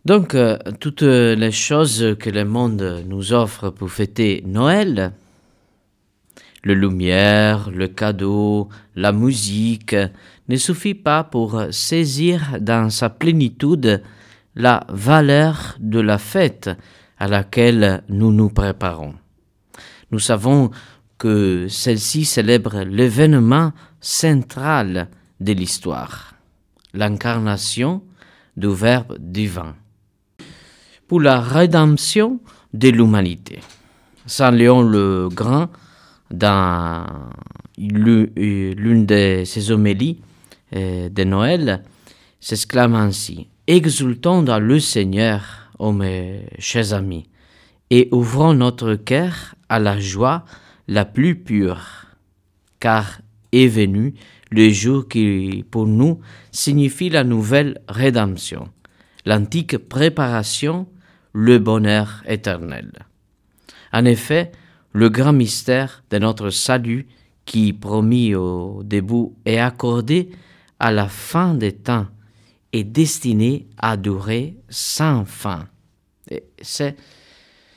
Donc, 0.09 0.35
euh, 0.35 0.57
toutes 0.81 1.03
les 1.03 1.53
choses 1.53 2.17
que 2.19 2.31
le 2.31 2.47
monde 2.47 3.05
nous 3.07 3.35
offre 3.35 3.69
pour 3.69 3.91
fêter 3.91 4.43
Noël, 4.47 5.13
le 6.65 6.73
lumière, 6.73 7.71
le 7.71 7.89
cadeau, 7.89 8.71
la 8.97 9.13
musique, 9.13 9.95
ne 10.49 10.57
suffit 10.57 10.95
pas 10.95 11.25
pour 11.25 11.63
saisir 11.73 12.57
dans 12.59 12.89
sa 12.89 13.11
plénitude 13.11 14.03
la 14.57 14.87
valeur 14.89 15.77
de 15.79 16.01
la 16.01 16.17
fête 16.17 16.71
à 17.19 17.29
laquelle 17.29 18.03
nous 18.09 18.33
nous 18.33 18.49
préparons. 18.49 19.13
Nous 20.11 20.21
savons 20.21 20.71
que 21.19 21.67
celle-ci 21.69 22.25
célèbre 22.25 22.83
l'événement 22.85 23.73
central 24.01 25.09
de 25.39 25.53
l'histoire, 25.53 26.33
l'incarnation 26.95 28.03
du 28.57 28.69
Verbe 28.69 29.15
divin 29.19 29.77
pour 31.09 31.21
la 31.21 31.41
rédemption 31.41 32.39
de 32.75 32.91
l'humanité. 32.91 33.61
Saint 34.27 34.51
Léon 34.51 34.83
le 34.83 35.29
Grand, 35.33 35.69
dans 36.31 37.07
l'une 37.79 39.07
de 39.07 39.43
ses 39.45 39.71
homélies 39.71 40.21
euh, 40.77 41.09
de 41.09 41.25
Noël, 41.25 41.83
s'exclame 42.41 42.95
ainsi 42.95 43.49
Exultons 43.67 44.43
dans 44.43 44.59
le 44.59 44.81
Seigneur, 44.81 45.71
ô 45.79 45.93
mes 45.93 46.47
chers 46.59 46.93
amis, 46.93 47.29
et 47.91 48.09
ouvrons 48.13 48.55
notre 48.55 48.95
cœur 48.95 49.55
à 49.69 49.79
la 49.79 49.99
joie 49.99 50.45
la 50.89 51.05
plus 51.05 51.37
pure, 51.37 52.07
car 52.81 53.21
est 53.53 53.67
venu 53.67 54.15
le 54.51 54.71
jour 54.71 55.09
qui, 55.09 55.65
pour 55.71 55.87
nous, 55.87 56.21
signifie 56.51 57.11
la 57.11 57.25
nouvelle 57.25 57.81
rédemption, 57.89 58.69
l'antique 59.27 59.77
préparation 59.77 60.87
le 61.41 61.61
bonheur 61.61 62.25
éternel. 62.27 62.91
En 63.93 64.05
effet, 64.05 64.51
le 64.93 65.09
grand 65.09 65.33
mystère 65.33 66.03
de 66.11 66.19
notre 66.19 66.51
salut 66.51 67.07
qui, 67.45 67.73
promis 67.73 68.35
au 68.35 68.83
début, 68.83 69.29
est 69.45 69.61
accordé 69.61 70.31
à 70.81 70.91
la 70.91 71.07
fin 71.07 71.55
des 71.55 71.77
temps, 71.77 72.09
est 72.73 72.83
destiné 72.83 73.69
à 73.79 73.97
durer 73.97 74.57
sans 74.69 75.25
fin. 75.25 75.69
c'est, 76.61 76.97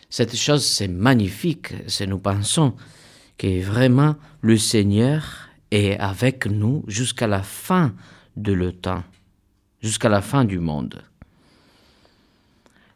cette 0.10 0.36
chose, 0.36 0.66
c'est 0.66 0.88
magnifique, 0.88 1.76
c'est 1.86 2.08
nous 2.08 2.18
pensons 2.18 2.74
que 3.38 3.62
vraiment 3.62 4.16
le 4.42 4.58
Seigneur 4.58 5.50
est 5.70 6.00
avec 6.00 6.48
nous 6.48 6.84
jusqu'à 6.88 7.28
la 7.28 7.44
fin 7.44 7.94
de 8.36 8.54
le 8.54 8.72
temps, 8.72 9.04
jusqu'à 9.84 10.10
la 10.10 10.22
fin 10.22 10.46
du 10.46 10.58
monde. 10.58 11.04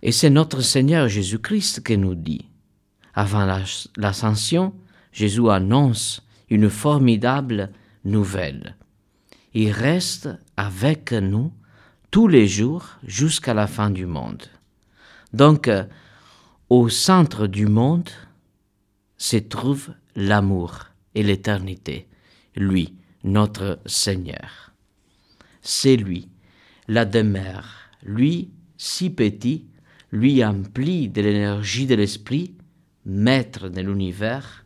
Et 0.05 0.11
c'est 0.11 0.29
notre 0.29 0.61
Seigneur 0.61 1.07
Jésus-Christ 1.07 1.83
qui 1.83 1.97
nous 1.97 2.13
dit. 2.13 2.47
Avant 3.15 3.51
l'ascension, 3.97 4.71
Jésus 5.11 5.49
annonce 5.49 6.21
une 6.47 6.69
formidable 6.69 7.71
nouvelle. 8.03 8.75
Il 9.55 9.71
reste 9.71 10.29
avec 10.57 11.11
nous 11.11 11.51
tous 12.11 12.27
les 12.27 12.47
jours 12.47 12.85
jusqu'à 13.03 13.55
la 13.55 13.65
fin 13.65 13.89
du 13.89 14.05
monde. 14.05 14.43
Donc, 15.33 15.71
au 16.69 16.87
centre 16.87 17.47
du 17.47 17.65
monde 17.65 18.11
se 19.17 19.37
trouve 19.37 19.89
l'amour 20.15 20.81
et 21.15 21.23
l'éternité, 21.23 22.07
lui, 22.55 22.93
notre 23.23 23.79
Seigneur. 23.87 24.71
C'est 25.63 25.95
lui, 25.95 26.29
la 26.87 27.05
demeure, 27.05 27.89
lui, 28.03 28.51
si 28.77 29.09
petit, 29.09 29.65
lui 30.15 30.43
empli 30.43 31.09
de 31.09 31.21
l'énergie 31.21 31.85
de 31.85 31.95
l'esprit, 31.95 32.55
maître 33.05 33.67
de 33.67 33.81
l'univers, 33.81 34.65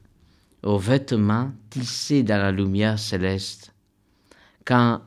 aux 0.64 0.78
vêtements 0.78 1.52
tissés 1.70 2.22
dans 2.24 2.38
la 2.38 2.52
lumière 2.52 3.00
céleste. 3.00 3.74
Quand 4.64 5.02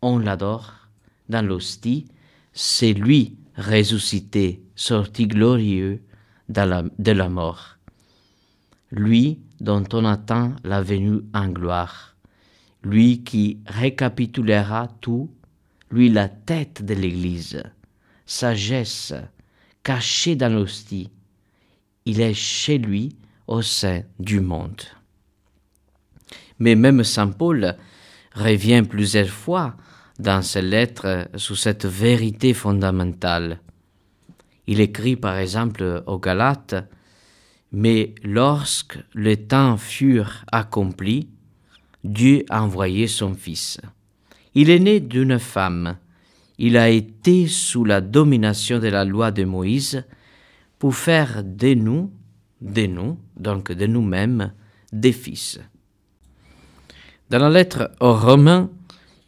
on 0.00 0.18
l'adore 0.18 0.88
dans 1.28 1.44
l'hostie, 1.44 2.06
c'est 2.52 2.92
lui 2.92 3.36
ressuscité, 3.56 4.62
sorti 4.76 5.26
glorieux 5.26 6.02
de 6.48 7.12
la 7.12 7.28
mort. 7.28 7.78
Lui 8.92 9.40
dont 9.60 9.84
on 9.92 10.04
attend 10.04 10.54
la 10.62 10.82
venue 10.82 11.20
en 11.34 11.48
gloire. 11.48 12.16
Lui 12.84 13.24
qui 13.24 13.58
récapitulera 13.66 14.86
tout, 15.00 15.30
lui 15.90 16.08
la 16.08 16.28
tête 16.28 16.84
de 16.84 16.94
l'Église, 16.94 17.60
sagesse, 18.24 19.14
caché 19.82 20.36
dans 20.36 20.52
l'hostie. 20.52 21.10
Il 22.04 22.20
est 22.20 22.34
chez 22.34 22.78
lui 22.78 23.16
au 23.46 23.62
sein 23.62 24.02
du 24.18 24.40
monde. 24.40 24.82
Mais 26.58 26.74
même 26.74 27.04
Saint 27.04 27.28
Paul 27.28 27.76
revient 28.34 28.82
plusieurs 28.88 29.28
fois 29.28 29.76
dans 30.18 30.42
ses 30.42 30.62
lettres 30.62 31.28
sur 31.36 31.56
cette 31.56 31.86
vérité 31.86 32.54
fondamentale. 32.54 33.60
Il 34.66 34.80
écrit 34.80 35.16
par 35.16 35.36
exemple 35.36 36.02
aux 36.06 36.18
Galates, 36.18 36.74
Mais 37.72 38.14
lorsque 38.22 38.98
les 39.14 39.36
temps 39.36 39.76
furent 39.76 40.44
accomplis, 40.50 41.28
Dieu 42.04 42.44
a 42.48 42.62
envoyé 42.62 43.06
son 43.06 43.34
Fils. 43.34 43.80
Il 44.54 44.70
est 44.70 44.78
né 44.78 45.00
d'une 45.00 45.38
femme, 45.38 45.98
il 46.58 46.76
a 46.76 46.90
été 46.90 47.46
sous 47.46 47.84
la 47.84 48.00
domination 48.00 48.80
de 48.80 48.88
la 48.88 49.04
loi 49.04 49.30
de 49.30 49.44
Moïse 49.44 50.04
pour 50.78 50.94
faire 50.94 51.42
de 51.44 51.74
nous, 51.74 52.10
de 52.60 52.86
nous, 52.86 53.18
donc 53.36 53.70
de 53.72 53.86
nous-mêmes, 53.86 54.52
des 54.92 55.12
fils. 55.12 55.60
Dans 57.30 57.38
la 57.38 57.50
lettre 57.50 57.90
aux 58.00 58.14
Romains, 58.14 58.70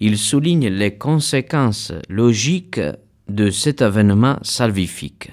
il 0.01 0.19
souligne 0.19 0.69
les 0.69 0.97
conséquences 0.97 1.93
logiques 2.09 2.81
de 3.29 3.51
cet 3.51 3.83
événement 3.83 4.39
salvifique. 4.43 5.31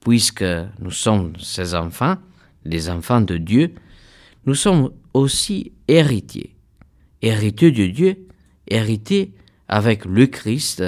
Puisque 0.00 0.44
nous 0.78 0.90
sommes 0.90 1.32
ses 1.40 1.74
enfants, 1.74 2.16
les 2.64 2.90
enfants 2.90 3.20
de 3.20 3.38
Dieu, 3.38 3.74
nous 4.46 4.54
sommes 4.54 4.90
aussi 5.14 5.72
héritiers. 5.88 6.54
Héritiers 7.22 7.72
de 7.72 7.86
Dieu, 7.86 8.28
héritiers 8.68 9.32
avec 9.68 10.04
le 10.04 10.26
Christ, 10.26 10.84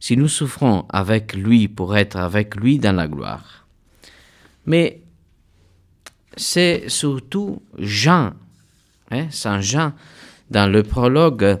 si 0.00 0.16
nous 0.16 0.28
souffrons 0.28 0.84
avec 0.88 1.34
lui 1.34 1.68
pour 1.68 1.96
être 1.96 2.16
avec 2.16 2.56
lui 2.56 2.78
dans 2.78 2.94
la 2.94 3.08
gloire. 3.08 3.66
Mais 4.66 5.02
c'est 6.36 6.88
surtout 6.88 7.62
Jean, 7.78 8.32
hein, 9.10 9.26
Saint 9.30 9.60
Jean, 9.60 9.92
dans 10.50 10.70
le 10.70 10.82
prologue 10.82 11.58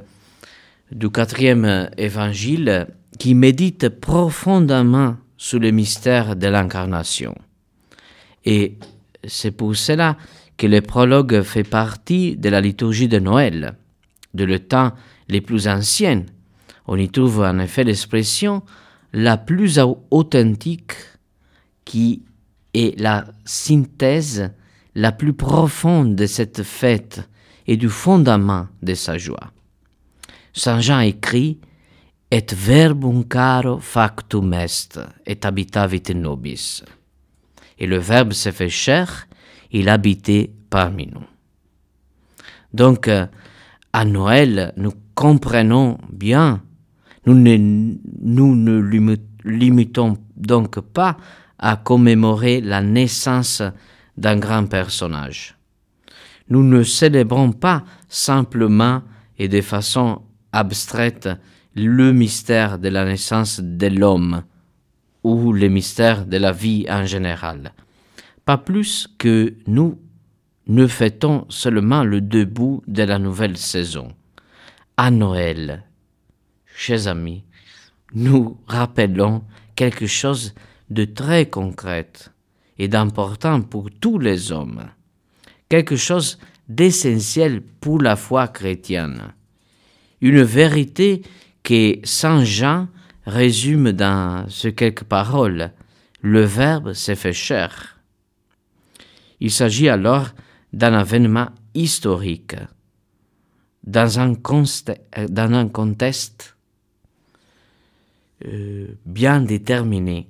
du 0.92 1.10
quatrième 1.10 1.90
évangile, 1.96 2.88
qui 3.18 3.34
médite 3.34 3.88
profondément 3.88 5.16
sur 5.36 5.58
le 5.58 5.70
mystère 5.70 6.36
de 6.36 6.46
l'incarnation. 6.46 7.34
Et 8.44 8.76
c'est 9.26 9.50
pour 9.50 9.74
cela 9.74 10.16
que 10.56 10.66
le 10.66 10.80
prologue 10.80 11.42
fait 11.42 11.64
partie 11.64 12.36
de 12.36 12.48
la 12.48 12.60
liturgie 12.60 13.08
de 13.08 13.18
Noël, 13.18 13.76
de 14.34 14.44
le 14.44 14.58
temps 14.58 14.92
les 15.28 15.40
plus 15.40 15.66
anciens 15.68 16.24
on 16.86 16.96
y 16.96 17.08
trouve 17.08 17.40
en 17.40 17.58
effet 17.58 17.84
l'expression 17.84 18.62
la 19.12 19.36
plus 19.36 19.80
authentique 20.10 20.92
qui 21.84 22.22
est 22.74 22.98
la 23.00 23.24
synthèse 23.44 24.50
la 24.94 25.12
plus 25.12 25.34
profonde 25.34 26.16
de 26.16 26.26
cette 26.26 26.62
fête 26.62 27.28
et 27.66 27.76
du 27.76 27.88
fondament 27.88 28.68
de 28.82 28.94
sa 28.94 29.18
joie. 29.18 29.52
Saint 30.52 30.80
Jean 30.80 31.00
écrit 31.00 31.60
Et 32.30 32.46
verbum 32.52 33.24
caro 33.28 33.78
factum 33.78 34.52
est, 34.54 34.98
et 35.26 35.38
habitavit 35.44 36.02
nobis. 36.14 36.82
Et 37.78 37.86
le 37.86 37.98
Verbe 37.98 38.32
s'est 38.32 38.52
fait 38.52 38.70
chair, 38.70 39.28
il 39.70 39.88
habitait 39.88 40.50
parmi 40.70 41.06
nous. 41.06 41.26
Donc, 42.72 43.08
euh, 43.08 43.26
à 43.92 44.04
Noël, 44.04 44.72
nous 44.76 44.92
comprenons 45.14 45.98
bien, 46.10 46.62
nous 47.26 47.34
ne, 47.34 47.96
nous 48.22 48.54
ne 48.54 49.16
limitons 49.44 50.16
donc 50.36 50.80
pas 50.80 51.16
à 51.58 51.76
commémorer 51.76 52.60
la 52.60 52.82
naissance 52.82 53.62
d'un 54.16 54.36
grand 54.36 54.66
personnage. 54.66 55.56
Nous 56.48 56.62
ne 56.62 56.82
célébrons 56.82 57.52
pas 57.52 57.84
simplement 58.08 59.02
et 59.38 59.48
de 59.48 59.60
façon 59.60 60.22
abstraite 60.52 61.28
le 61.74 62.12
mystère 62.12 62.78
de 62.78 62.88
la 62.88 63.04
naissance 63.04 63.60
de 63.60 63.88
l'homme 63.88 64.42
ou 65.24 65.52
le 65.52 65.68
mystère 65.68 66.24
de 66.24 66.36
la 66.36 66.52
vie 66.52 66.86
en 66.88 67.04
général. 67.04 67.72
Pas 68.44 68.58
plus 68.58 69.08
que 69.18 69.54
nous 69.66 69.98
ne 70.68 70.86
fêtons 70.86 71.46
seulement 71.48 72.04
le 72.04 72.20
début 72.20 72.78
de 72.86 73.02
la 73.02 73.18
nouvelle 73.18 73.56
saison. 73.56 74.08
À 74.96 75.10
Noël, 75.10 75.84
chers 76.76 77.08
amis, 77.08 77.42
nous 78.14 78.58
rappelons 78.66 79.42
quelque 79.74 80.06
chose 80.06 80.54
de 80.90 81.04
très 81.06 81.48
concret 81.48 82.12
et 82.78 82.86
d'important 82.86 83.62
pour 83.62 83.88
tous 83.90 84.18
les 84.18 84.52
hommes, 84.52 84.84
quelque 85.70 85.96
chose 85.96 86.38
d'essentiel 86.68 87.62
pour 87.62 88.02
la 88.02 88.14
foi 88.14 88.46
chrétienne, 88.48 89.32
une 90.20 90.42
vérité 90.42 91.22
que 91.62 91.98
Saint 92.04 92.44
Jean 92.44 92.88
résume 93.24 93.92
dans 93.92 94.46
ce 94.48 94.68
quelques 94.68 95.04
paroles. 95.04 95.72
Le 96.20 96.42
Verbe 96.42 96.92
s'est 96.92 97.16
fait 97.16 97.32
chair. 97.32 97.98
Il 99.40 99.50
s'agit 99.50 99.88
alors 99.88 100.28
d'un 100.72 101.00
événement 101.00 101.48
historique, 101.74 102.56
dans 103.84 104.20
un, 104.20 104.34
dans 105.28 105.52
un 105.52 105.68
contexte 105.68 106.55
euh, 108.44 108.88
bien 109.06 109.40
déterminé 109.40 110.28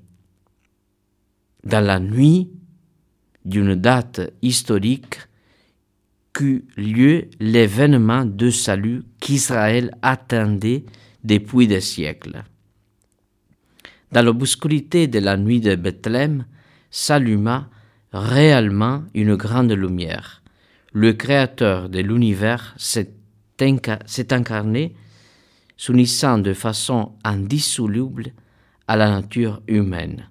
dans 1.65 1.85
la 1.85 1.99
nuit 1.99 2.51
d'une 3.45 3.75
date 3.75 4.21
historique 4.43 5.19
qu'eut 6.33 6.65
lieu 6.77 7.29
l'événement 7.41 8.25
de 8.25 8.51
salut 8.51 9.03
qu'Israël 9.21 9.91
attendait 10.03 10.85
depuis 11.25 11.67
des 11.67 11.81
siècles. 11.81 12.45
Dans 14.13 14.23
l'obscurité 14.23 15.09
de 15.09 15.19
la 15.19 15.37
nuit 15.37 15.61
de 15.61 15.75
Bethléem 15.75 16.47
s'alluma 16.91 17.69
réellement 18.13 19.03
une 19.15 19.35
grande 19.35 19.73
lumière. 19.73 20.43
Le 20.93 21.13
Créateur 21.13 21.89
de 21.89 22.01
l'univers 22.01 22.75
s'est 22.79 23.13
incarné, 23.61 24.95
s'unissant 25.77 26.39
de 26.39 26.53
façon 26.53 27.13
indissoluble 27.25 28.33
à 28.89 28.97
la 28.97 29.11
nature 29.11 29.63
humaine 29.67 30.29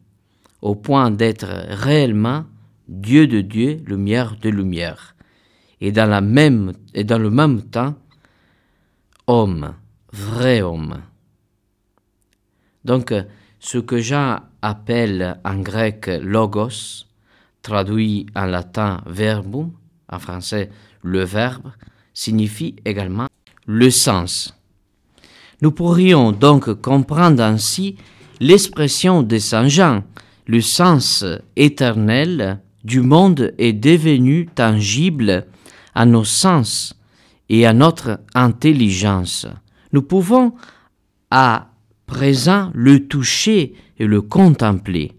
au 0.66 0.74
point 0.74 1.12
d'être 1.12 1.46
réellement 1.70 2.46
Dieu 2.88 3.28
de 3.28 3.42
Dieu, 3.42 3.84
lumière 3.86 4.36
de 4.36 4.50
lumière, 4.50 5.16
et 5.80 5.92
dans, 5.92 6.24
même, 6.24 6.74
et 6.96 7.04
dans 7.04 7.20
le 7.20 7.30
même 7.30 7.62
temps, 7.62 7.94
homme, 9.28 9.76
vrai 10.12 10.64
homme. 10.64 11.04
Donc, 12.84 13.14
ce 13.60 13.78
que 13.78 14.00
Jean 14.00 14.40
appelle 14.64 15.40
en 15.46 15.60
grec 15.60 16.10
logos, 16.20 17.06
traduit 17.62 18.26
en 18.36 18.46
latin 18.46 19.04
verbum, 19.06 19.72
en 20.12 20.18
français 20.18 20.72
le 21.04 21.24
verbe, 21.24 21.72
signifie 22.12 22.76
également 22.86 23.28
le 23.68 23.92
sens. 23.92 24.55
Nous 25.62 25.72
pourrions 25.72 26.32
donc 26.32 26.74
comprendre 26.82 27.42
ainsi 27.42 27.96
l'expression 28.40 29.24
de 29.24 29.38
Saint 29.38 29.68
Jean 29.68 30.04
le 30.48 30.62
sens 30.62 31.26
éternel 31.56 32.60
du 32.84 33.02
monde 33.02 33.54
est 33.58 33.74
devenu 33.74 34.46
tangible 34.46 35.48
à 35.96 36.06
nos 36.06 36.24
sens 36.24 36.94
et 37.50 37.66
à 37.66 37.74
notre 37.74 38.20
intelligence. 38.36 39.48
Nous 39.92 40.04
pouvons 40.04 40.54
à 41.32 41.70
présent 42.06 42.72
le 42.74 43.08
toucher 43.08 43.74
et 43.98 44.06
le 44.06 44.22
contempler. 44.22 45.14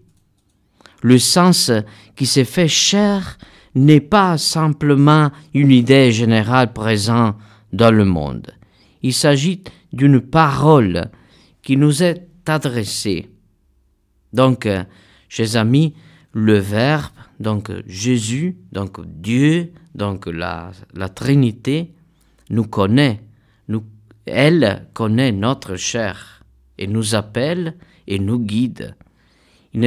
Le 1.01 1.19
sens 1.19 1.71
qui 2.15 2.25
s'est 2.25 2.45
fait 2.45 2.67
cher 2.67 3.37
n'est 3.75 4.01
pas 4.01 4.37
simplement 4.37 5.31
une 5.53 5.71
idée 5.71 6.11
générale 6.11 6.73
présente 6.73 7.35
dans 7.73 7.91
le 7.91 8.05
monde. 8.05 8.47
Il 9.03 9.13
s'agit 9.13 9.61
d'une 9.93 10.21
parole 10.21 11.09
qui 11.61 11.77
nous 11.77 12.03
est 12.03 12.27
adressée. 12.45 13.29
Donc, 14.33 14.67
Chers 15.29 15.57
amis, 15.57 15.93
le 16.33 16.57
Verbe, 16.57 17.11
donc 17.39 17.71
Jésus, 17.85 18.57
donc 18.71 18.99
Dieu, 19.05 19.73
donc 19.93 20.25
la, 20.25 20.71
la 20.93 21.09
Trinité, 21.09 21.93
nous 22.49 22.65
connaît, 22.65 23.21
nous, 23.67 23.83
elle 24.25 24.87
connaît 24.93 25.31
notre 25.31 25.75
chair 25.75 26.43
et 26.77 26.87
nous 26.87 27.13
appelle 27.13 27.75
et 28.07 28.19
nous 28.19 28.39
guide. 28.39 28.95
Il 29.73 29.81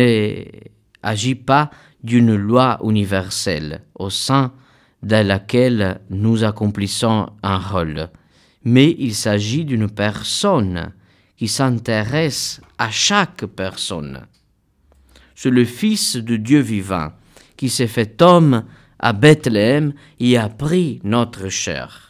n'agit 1.02 1.34
pas 1.34 1.70
d'une 2.02 2.34
loi 2.34 2.78
universelle 2.84 3.82
au 3.94 4.10
sein 4.10 4.52
de 5.02 5.16
laquelle 5.16 6.02
nous 6.10 6.44
accomplissons 6.44 7.30
un 7.42 7.56
rôle, 7.56 8.10
mais 8.64 8.94
il 8.98 9.14
s'agit 9.14 9.64
d'une 9.64 9.88
personne 9.88 10.92
qui 11.36 11.48
s'intéresse 11.48 12.60
à 12.78 12.90
chaque 12.90 13.46
personne 13.46 14.26
c'est 15.40 15.48
le 15.48 15.64
Fils 15.64 16.16
de 16.16 16.36
Dieu 16.36 16.60
vivant, 16.60 17.12
qui 17.56 17.70
s'est 17.70 17.86
fait 17.86 18.20
homme 18.20 18.62
à 18.98 19.14
Bethléem 19.14 19.94
et 20.18 20.36
a 20.36 20.50
pris 20.50 21.00
notre 21.02 21.48
chair. 21.48 22.09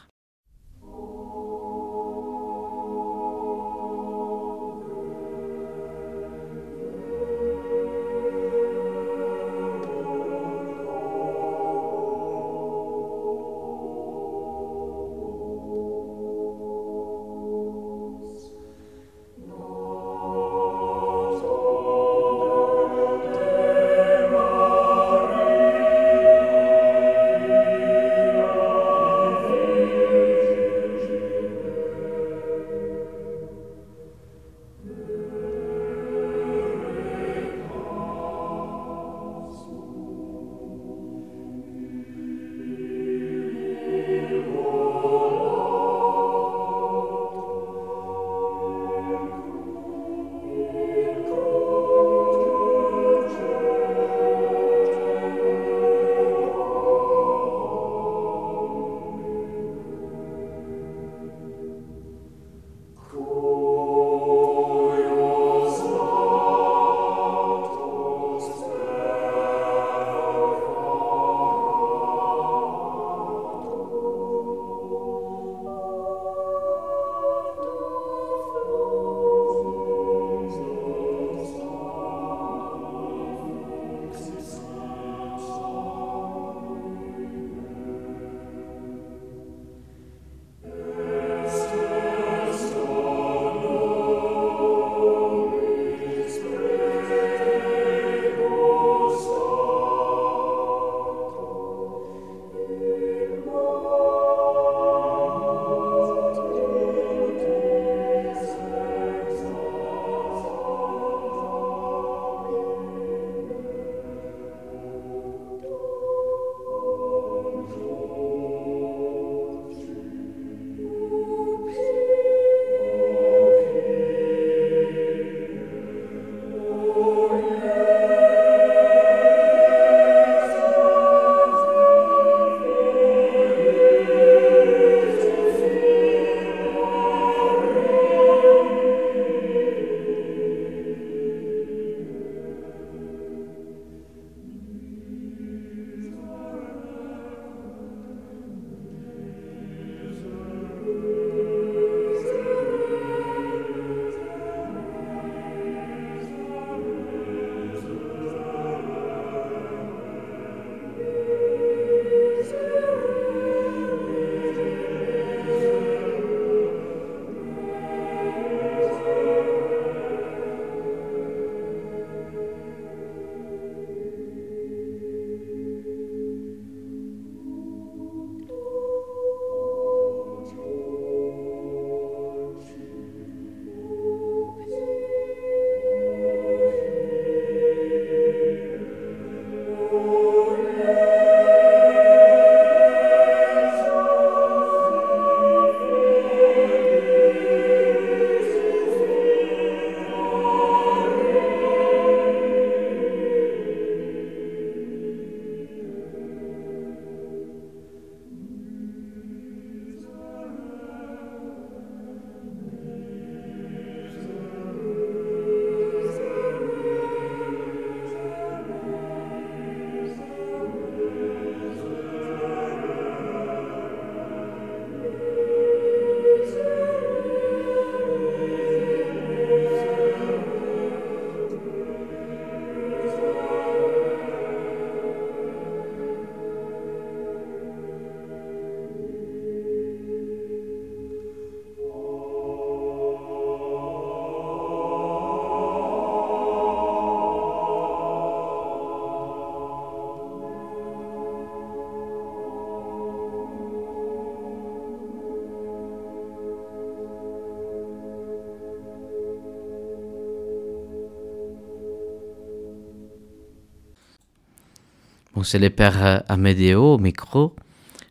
C'est 265.44 265.58
le 265.58 265.70
Père 265.70 266.22
Amédéo 266.28 266.94
au 266.94 266.98
micro. 266.98 267.54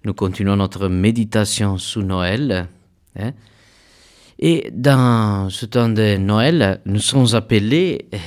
Nous 0.06 0.14
continuons 0.14 0.56
notre 0.56 0.88
méditation 0.88 1.78
sous 1.78 2.02
Noël. 2.02 2.68
Hein. 3.18 3.34
Et 4.40 4.72
dans 4.72 5.50
ce 5.50 5.66
temps 5.66 5.90
de 5.90 6.16
Noël, 6.18 6.80
nous 6.86 7.00
sommes 7.00 7.36
appelés 7.36 8.08
euh, 8.14 8.18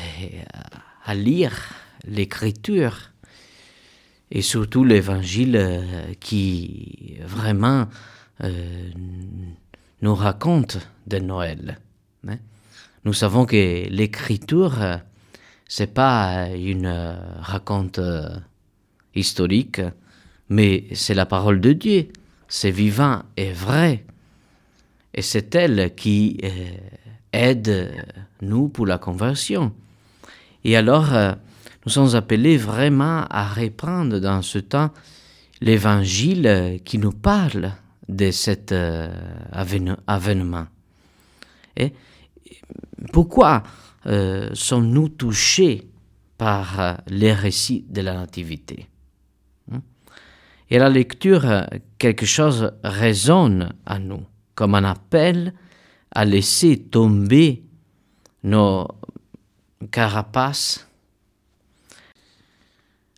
à 1.04 1.14
lire 1.14 1.52
l'Écriture 2.06 3.10
et 4.30 4.42
surtout 4.42 4.84
l'Évangile 4.84 5.56
euh, 5.56 6.12
qui 6.20 7.16
vraiment 7.24 7.88
euh, 8.44 8.90
nous 10.02 10.14
raconte 10.14 10.78
de 11.06 11.18
Noël. 11.18 11.78
Hein. 12.28 12.36
Nous 13.04 13.14
savons 13.14 13.46
que 13.46 13.88
l'Écriture, 13.88 15.00
c'est 15.66 15.92
pas 15.92 16.48
une 16.50 17.16
raconte 17.40 17.98
historique, 19.14 19.80
mais 20.48 20.84
c'est 20.92 21.14
la 21.14 21.26
parole 21.26 21.60
de 21.60 21.72
Dieu. 21.72 22.08
C'est 22.48 22.70
vivant 22.70 23.22
et 23.36 23.52
vrai. 23.52 24.04
Et 25.14 25.22
c'est 25.22 25.54
elle 25.54 25.94
qui 25.94 26.38
euh, 26.44 26.48
aide 27.32 28.06
nous 28.40 28.68
pour 28.68 28.86
la 28.86 28.98
conversion. 28.98 29.72
Et 30.64 30.76
alors, 30.76 31.12
euh, 31.14 31.32
nous 31.84 31.92
sommes 31.92 32.14
appelés 32.14 32.56
vraiment 32.56 33.24
à 33.30 33.48
reprendre 33.48 34.18
dans 34.18 34.42
ce 34.42 34.58
temps 34.58 34.90
l'évangile 35.60 36.80
qui 36.84 36.98
nous 36.98 37.12
parle 37.12 37.72
de 38.08 38.30
cet 38.30 38.72
euh, 38.72 39.10
avènement. 39.52 40.66
Et 41.76 41.92
pourquoi 43.12 43.62
sommes-nous 44.04 45.08
touchés 45.08 45.88
par 46.36 46.98
les 47.06 47.32
récits 47.32 47.86
de 47.88 48.02
la 48.02 48.14
Nativité? 48.14 48.88
Et 50.72 50.78
la 50.78 50.88
lecture, 50.88 51.66
quelque 51.98 52.24
chose 52.24 52.72
résonne 52.82 53.74
à 53.84 53.98
nous, 53.98 54.24
comme 54.54 54.74
un 54.74 54.84
appel 54.84 55.52
à 56.10 56.24
laisser 56.24 56.78
tomber 56.78 57.62
nos 58.42 58.88
carapaces, 59.90 60.88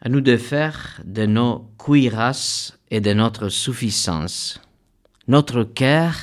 à 0.01 0.09
nous 0.09 0.21
de 0.21 0.37
faire 0.37 1.01
de 1.05 1.27
nos 1.27 1.71
cuirasses 1.79 2.77
et 2.91 3.01
de 3.01 3.13
notre 3.13 3.49
suffisance. 3.51 4.61
Notre 5.29 5.63
cœur 5.63 6.17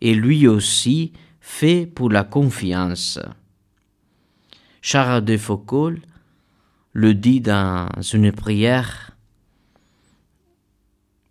est 0.00 0.14
lui 0.14 0.46
aussi 0.46 1.12
fait 1.40 1.86
pour 1.86 2.08
la 2.08 2.22
confiance. 2.22 3.18
Charles 4.80 5.24
de 5.24 5.36
Foucault 5.36 5.94
le 6.92 7.14
dit 7.14 7.40
dans 7.40 7.88
une 8.12 8.30
prière 8.30 9.11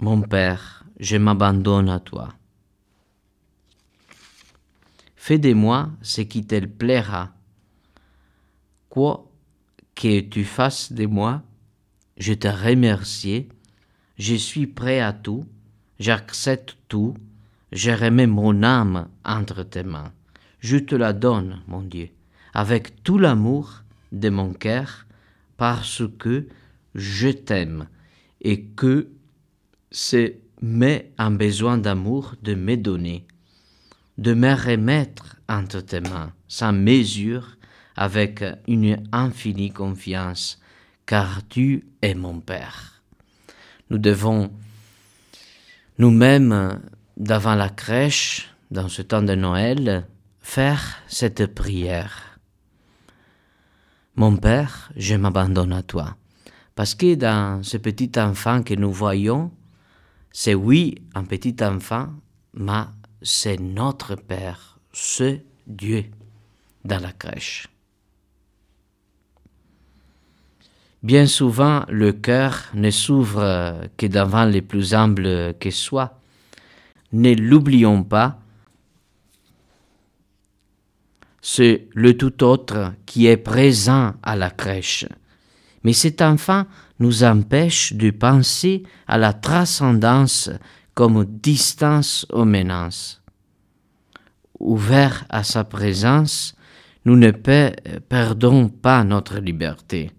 mon 0.01 0.19
Père, 0.23 0.83
je 0.99 1.15
m'abandonne 1.15 1.87
à 1.87 1.99
toi. 1.99 2.33
Fais 5.15 5.37
de 5.37 5.53
moi 5.53 5.91
ce 6.01 6.21
qui 6.21 6.43
te 6.43 6.65
plaira. 6.65 7.29
Quoi 8.89 9.31
que 9.93 10.21
tu 10.21 10.43
fasses 10.43 10.91
de 10.91 11.05
moi, 11.05 11.43
je 12.17 12.33
te 12.33 12.47
remercie, 12.47 13.47
je 14.17 14.33
suis 14.33 14.65
prêt 14.65 14.99
à 14.99 15.13
tout, 15.13 15.45
j'accepte 15.99 16.77
tout, 16.87 17.13
je 17.71 17.91
remets 17.91 18.27
mon 18.27 18.63
âme 18.63 19.07
entre 19.23 19.61
tes 19.61 19.83
mains. 19.83 20.11
Je 20.59 20.77
te 20.77 20.95
la 20.95 21.13
donne, 21.13 21.61
mon 21.67 21.81
Dieu, 21.81 22.09
avec 22.55 23.03
tout 23.03 23.19
l'amour 23.19 23.83
de 24.11 24.29
mon 24.29 24.53
cœur, 24.53 25.05
parce 25.57 26.01
que 26.17 26.47
je 26.95 27.29
t'aime 27.29 27.87
et 28.41 28.63
que 28.63 29.07
c'est 29.91 30.39
mais 30.61 31.11
un 31.17 31.31
besoin 31.31 31.77
d'amour 31.77 32.35
de 32.41 32.55
me 32.55 32.77
donner, 32.77 33.25
de 34.17 34.33
me 34.33 34.53
remettre 34.53 35.37
entre 35.49 35.81
tes 35.81 35.99
mains, 35.99 36.33
sans 36.47 36.71
mesure, 36.71 37.57
avec 37.95 38.43
une 38.67 39.03
infinie 39.11 39.71
confiance, 39.71 40.59
car 41.05 41.45
tu 41.49 41.85
es 42.01 42.13
mon 42.13 42.39
Père. 42.39 43.01
Nous 43.89 43.97
devons 43.97 44.51
nous-mêmes, 45.97 46.81
devant 47.17 47.55
la 47.55 47.69
crèche, 47.69 48.49
dans 48.69 48.87
ce 48.87 49.01
temps 49.01 49.21
de 49.21 49.35
Noël, 49.35 50.07
faire 50.39 50.97
cette 51.07 51.53
prière. 51.53 52.39
Mon 54.15 54.37
Père, 54.37 54.91
je 54.95 55.15
m'abandonne 55.15 55.73
à 55.73 55.83
toi. 55.83 56.15
Parce 56.75 56.95
que 56.95 57.15
dans 57.15 57.61
ce 57.63 57.77
petit 57.77 58.11
enfant 58.17 58.63
que 58.63 58.73
nous 58.73 58.91
voyons, 58.91 59.51
c'est 60.31 60.55
oui 60.55 60.95
un 61.13 61.23
petit 61.23 61.55
enfant, 61.61 62.09
mais 62.53 62.83
c'est 63.21 63.59
notre 63.59 64.15
Père, 64.15 64.79
ce 64.93 65.39
Dieu 65.67 66.05
dans 66.83 66.99
la 66.99 67.11
crèche. 67.11 67.67
Bien 71.03 71.25
souvent, 71.25 71.83
le 71.89 72.13
cœur 72.13 72.69
ne 72.75 72.91
s'ouvre 72.91 73.87
que 73.97 74.05
devant 74.05 74.45
les 74.45 74.61
plus 74.61 74.93
humbles 74.93 75.55
que 75.59 75.71
soit. 75.71 76.19
Ne 77.11 77.33
l'oublions 77.33 78.03
pas, 78.03 78.39
c'est 81.41 81.87
le 81.93 82.15
tout 82.15 82.43
autre 82.43 82.93
qui 83.07 83.25
est 83.25 83.37
présent 83.37 84.13
à 84.21 84.35
la 84.35 84.51
crèche. 84.51 85.05
Mais 85.83 85.93
cet 85.93 86.21
enfant 86.21 86.65
nous 87.01 87.23
empêche 87.23 87.93
de 87.93 88.11
penser 88.11 88.83
à 89.07 89.17
la 89.17 89.33
transcendance 89.33 90.51
comme 90.93 91.25
distance 91.25 92.27
aux 92.31 92.45
menaces. 92.45 93.21
Ouvert 94.59 95.25
à 95.29 95.43
sa 95.43 95.63
présence, 95.63 96.55
nous 97.05 97.15
ne 97.15 97.31
perdons 97.31 98.69
pas 98.69 99.03
notre 99.03 99.39
liberté. 99.39 100.11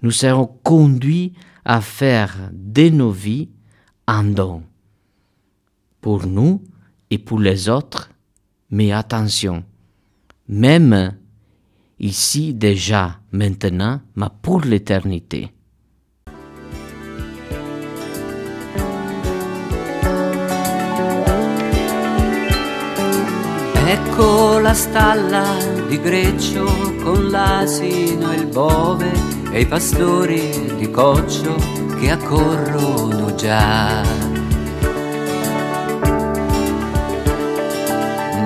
Nous 0.00 0.10
serons 0.10 0.46
conduits 0.46 1.34
à 1.66 1.82
faire 1.82 2.34
de 2.52 2.88
nos 2.88 3.10
vies 3.10 3.50
un 4.06 4.24
don, 4.24 4.62
pour 6.00 6.26
nous 6.26 6.64
et 7.10 7.18
pour 7.18 7.38
les 7.38 7.68
autres, 7.68 8.10
mais 8.70 8.92
attention, 8.92 9.62
même 10.48 11.14
ici 12.00 12.54
déjà, 12.54 13.20
maintenant, 13.30 14.00
mais 14.16 14.28
pour 14.42 14.62
l'éternité. 14.62 15.52
Ecco 23.86 24.58
la 24.60 24.74
stalla 24.74 25.56
di 25.88 26.00
Greccio 26.00 26.64
con 27.02 27.28
l'asino 27.28 28.30
e 28.30 28.36
il 28.36 28.46
bove 28.46 29.10
e 29.50 29.62
i 29.62 29.66
pastori 29.66 30.76
di 30.76 30.90
Coccio 30.90 31.56
che 31.98 32.10
accorrono 32.10 33.34
già. 33.34 34.02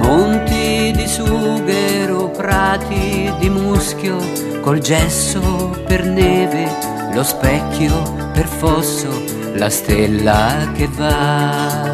Monti 0.00 0.43
di 1.04 1.10
sughero, 1.10 2.30
prati 2.30 3.30
di 3.38 3.50
muschio, 3.50 4.16
col 4.62 4.78
gesso 4.78 5.78
per 5.86 6.06
neve, 6.06 6.66
lo 7.12 7.22
specchio 7.22 8.30
per 8.32 8.46
fosso, 8.46 9.10
la 9.54 9.68
stella 9.68 10.70
che 10.74 10.88
va. 10.88 11.93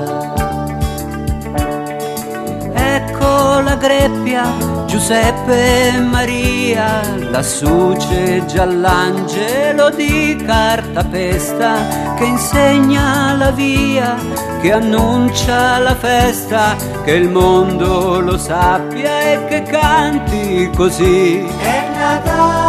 Greppia, 3.81 4.45
Giuseppe 4.87 5.89
e 5.89 5.99
Maria, 6.01 7.01
lassù 7.31 7.97
c'è 7.97 8.45
già 8.45 8.67
l'angelo 8.67 9.89
di 9.91 10.41
cartapesta 10.45 12.15
che 12.17 12.25
insegna 12.25 13.35
la 13.37 13.51
via, 13.51 14.17
che 14.61 14.73
annuncia 14.73 15.79
la 15.79 15.95
festa, 15.95 16.77
che 17.05 17.13
il 17.13 17.31
mondo 17.31 18.21
lo 18.21 18.37
sappia 18.37 19.21
e 19.33 19.45
che 19.47 19.63
canti 19.63 20.71
così. 20.77 21.39
È 21.39 21.89
Natale. 21.97 22.60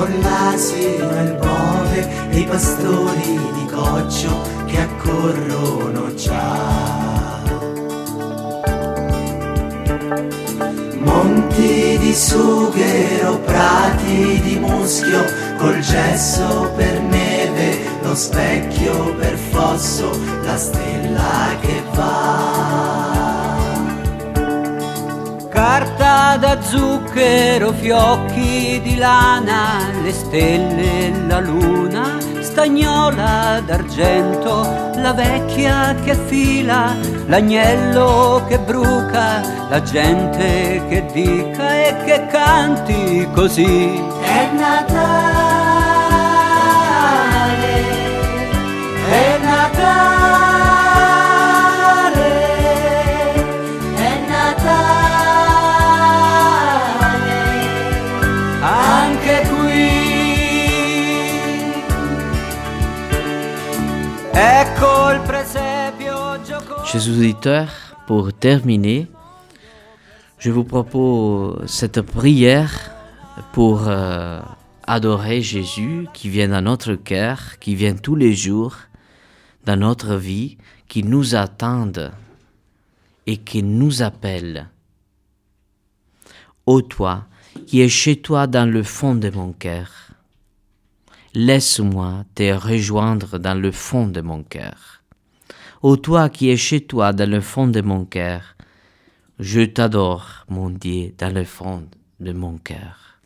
Con 0.00 0.18
l'asino 0.22 1.10
e 1.10 1.22
il 1.24 1.34
bove 1.34 2.30
e 2.30 2.38
i 2.38 2.44
pastori 2.44 3.38
di 3.52 3.66
coccio 3.70 4.40
che 4.66 4.80
accorrono 4.80 6.14
già. 6.14 7.38
Monti 10.98 11.98
di 11.98 12.14
sughero, 12.14 13.38
prati 13.40 14.40
di 14.40 14.58
muschio, 14.58 15.24
col 15.58 15.80
gesso 15.80 16.72
per 16.76 16.98
neve, 17.02 17.78
lo 18.02 18.14
specchio 18.14 19.14
per 19.16 19.36
fosso, 19.36 20.10
la 20.44 20.56
stella 20.56 21.56
che 21.60 21.82
va. 21.92 22.89
Carta 25.60 26.38
da 26.38 26.58
zucchero, 26.62 27.72
fiocchi 27.72 28.80
di 28.82 28.96
lana, 28.96 29.90
le 30.02 30.10
stelle 30.10 31.12
la 31.26 31.38
luna, 31.38 32.16
stagnola 32.40 33.60
d'argento, 33.66 34.62
la 34.94 35.12
vecchia 35.12 35.94
che 36.02 36.14
fila, 36.14 36.96
l'agnello 37.26 38.42
che 38.48 38.58
bruca, 38.58 39.42
la 39.68 39.82
gente 39.82 40.82
che 40.88 41.04
dica 41.12 41.76
e 41.76 41.94
che 42.06 42.26
canti 42.28 43.28
così. 43.34 44.02
È 44.22 44.50
Natale, 44.54 45.49
Chers 66.90 67.08
auditeurs, 67.08 67.70
pour 68.08 68.32
terminer, 68.32 69.06
je 70.40 70.50
vous 70.50 70.64
propose 70.64 71.64
cette 71.70 72.00
prière 72.00 72.90
pour 73.52 73.86
euh, 73.86 74.40
adorer 74.88 75.40
Jésus 75.40 76.08
qui 76.12 76.28
vient 76.28 76.48
dans 76.48 76.62
notre 76.62 76.96
cœur, 76.96 77.60
qui 77.60 77.76
vient 77.76 77.94
tous 77.94 78.16
les 78.16 78.34
jours 78.34 78.76
dans 79.66 79.76
notre 79.76 80.16
vie, 80.16 80.58
qui 80.88 81.04
nous 81.04 81.36
attendent 81.36 82.10
et 83.24 83.36
qui 83.36 83.62
nous 83.62 84.02
appelle. 84.02 84.68
Ô 86.66 86.82
toi 86.82 87.26
qui 87.68 87.82
es 87.82 87.88
chez 87.88 88.16
toi 88.16 88.48
dans 88.48 88.68
le 88.68 88.82
fond 88.82 89.14
de 89.14 89.30
mon 89.30 89.52
cœur, 89.52 89.92
laisse-moi 91.34 92.24
te 92.34 92.52
rejoindre 92.52 93.38
dans 93.38 93.54
le 93.54 93.70
fond 93.70 94.08
de 94.08 94.22
mon 94.22 94.42
cœur. 94.42 94.99
Ô 95.82 95.96
toi 95.96 96.28
qui 96.28 96.50
es 96.50 96.58
chez 96.58 96.82
toi 96.82 97.14
dans 97.14 97.30
le 97.30 97.40
fond 97.40 97.66
de 97.66 97.80
mon 97.80 98.04
cœur, 98.04 98.54
je 99.38 99.62
t'adore, 99.62 100.44
mon 100.50 100.68
Dieu, 100.68 101.14
dans 101.16 101.34
le 101.34 101.44
fond 101.44 101.84
de 102.20 102.32
mon 102.32 102.58
cœur. 102.58 103.18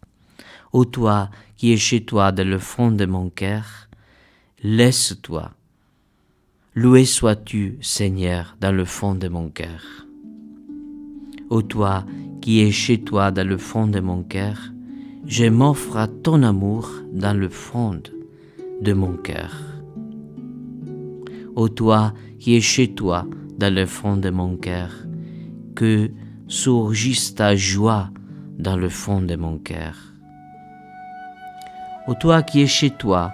Ô 0.72 0.84
toi 0.84 1.30
qui 1.57 1.72
es 1.72 1.76
chez 1.76 2.05
toi 2.05 2.30
dans 2.30 2.46
le 2.46 2.61
fond 2.61 2.92
de 2.92 3.07
mon 3.07 3.28
cœur, 3.28 3.88
laisse-toi. 4.62 5.50
Loué 6.76 7.07
sois-tu, 7.07 7.76
Seigneur, 7.80 8.57
dans 8.61 8.70
le 8.70 8.84
fond 8.84 9.16
de 9.16 9.26
mon 9.26 9.48
cœur. 9.48 10.07
Ô 11.50 11.61
toi 11.61 12.05
qui 12.40 12.61
es 12.61 12.70
chez 12.70 13.00
toi 13.02 13.32
dans 13.32 13.48
le 13.48 13.59
fond 13.59 13.88
de 13.88 13.98
mon 13.98 14.22
cœur, 14.22 14.70
je 15.26 15.46
m'offre 15.46 15.96
à 15.96 16.07
ton 16.07 16.44
amour 16.44 16.88
dans 17.12 17.36
le 17.36 17.48
fond 17.48 18.00
de 18.80 18.92
mon 18.92 19.16
cœur. 19.16 19.52
Ô 21.57 21.68
toi 21.68 22.14
qui 22.45 22.57
es 22.57 22.61
chez 22.61 22.88
toi 22.88 23.24
dans 23.57 23.72
le 23.72 23.86
fond 23.86 24.18
de 24.18 24.28
mon 24.28 24.59
cœur, 24.59 24.90
que 25.74 26.11
surgisse 26.47 27.34
ta 27.34 27.57
joie 27.57 28.11
dans 28.59 28.76
le 28.76 28.90
fond 28.90 29.22
de 29.22 29.34
mon 29.34 29.57
cœur. 29.57 29.97
Ô 32.07 32.12
toi 32.12 32.42
qui 32.42 32.61
es 32.61 32.66
chez 32.66 32.90
toi 32.90 33.32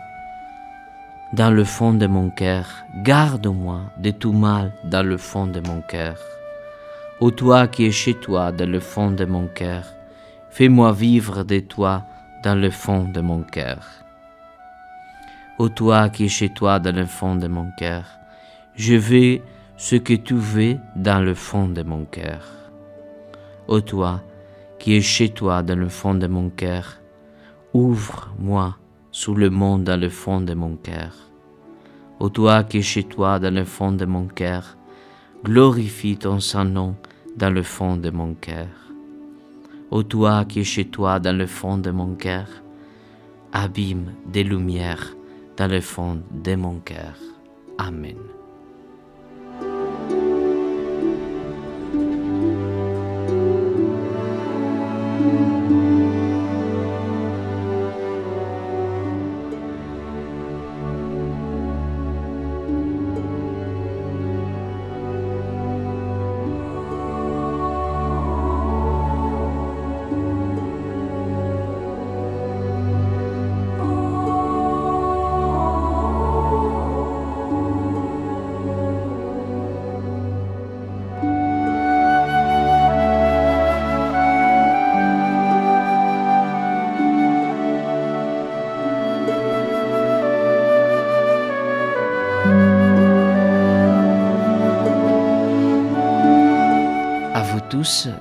dans 1.32 1.50
le 1.50 1.64
fond 1.64 1.92
de 1.92 2.06
mon 2.06 2.30
cœur, 2.30 2.66
garde-moi 3.02 3.80
de 3.98 4.12
tout 4.12 4.32
mal 4.32 4.72
dans 4.84 5.04
le 5.04 5.16
fond 5.16 5.48
de 5.48 5.58
mon 5.58 5.80
cœur. 5.80 6.16
Ô 7.18 7.32
toi 7.32 7.66
qui 7.66 7.86
es 7.86 7.90
chez 7.90 8.14
toi 8.14 8.52
dans 8.52 8.70
le 8.70 8.78
fond 8.78 9.10
de 9.10 9.24
mon 9.24 9.48
cœur, 9.48 9.86
fais-moi 10.50 10.92
vivre 10.92 11.42
de 11.42 11.58
toi 11.58 12.04
dans 12.44 12.54
le 12.54 12.70
fond 12.70 13.08
de 13.08 13.20
mon 13.20 13.42
cœur. 13.42 13.84
Ô 15.58 15.68
toi 15.68 16.10
qui 16.10 16.26
es 16.26 16.28
chez 16.28 16.50
toi 16.50 16.78
dans 16.78 16.94
le 16.94 17.06
fond 17.06 17.34
de 17.34 17.48
mon 17.48 17.72
cœur, 17.76 18.19
je 18.80 18.94
veux 18.94 19.40
ce 19.76 19.96
que 19.96 20.14
tu 20.14 20.32
veux 20.36 20.76
dans 20.96 21.22
le 21.22 21.34
fond 21.34 21.68
de 21.68 21.82
mon 21.82 22.06
cœur. 22.06 22.42
Ô 23.68 23.82
toi 23.82 24.22
qui 24.78 24.94
es 24.94 25.02
chez 25.02 25.28
toi 25.28 25.62
dans 25.62 25.78
le 25.78 25.90
fond 25.90 26.14
de 26.14 26.26
mon 26.26 26.48
cœur, 26.48 26.98
ouvre-moi 27.74 28.78
sous 29.10 29.34
le 29.34 29.50
monde 29.50 29.84
dans 29.84 30.00
le 30.00 30.08
fond 30.08 30.40
de 30.40 30.54
mon 30.54 30.76
cœur. 30.76 31.12
Ô 32.20 32.30
toi 32.30 32.64
qui 32.64 32.78
es 32.78 32.82
chez 32.82 33.04
toi 33.04 33.38
dans 33.38 33.54
le 33.54 33.64
fond 33.64 33.92
de 33.92 34.06
mon 34.06 34.26
cœur, 34.28 34.78
glorifie 35.44 36.16
ton 36.16 36.40
Saint-Nom 36.40 36.96
dans 37.36 37.50
le 37.50 37.62
fond 37.62 37.98
de 37.98 38.08
mon 38.08 38.32
cœur. 38.32 38.72
Ô 39.90 40.02
toi 40.04 40.46
qui 40.46 40.60
es 40.60 40.64
chez 40.64 40.86
toi 40.86 41.20
dans 41.20 41.36
le 41.36 41.46
fond 41.46 41.76
de 41.76 41.90
mon 41.90 42.14
cœur, 42.14 42.46
abîme 43.52 44.14
des 44.26 44.42
lumières 44.42 45.14
dans 45.58 45.68
le 45.70 45.82
fond 45.82 46.22
de 46.32 46.54
mon 46.54 46.78
cœur. 46.80 47.18
Amen. 47.76 48.39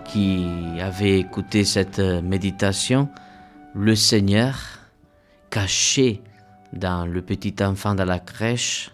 Qui 0.05 0.47
avez 0.79 1.19
écouté 1.19 1.65
cette 1.65 1.99
méditation, 1.99 3.09
le 3.75 3.95
Seigneur, 3.95 4.55
caché 5.49 6.21
dans 6.73 7.05
le 7.05 7.21
petit 7.21 7.55
enfant 7.61 7.95
de 7.95 8.03
la 8.03 8.19
crèche, 8.19 8.91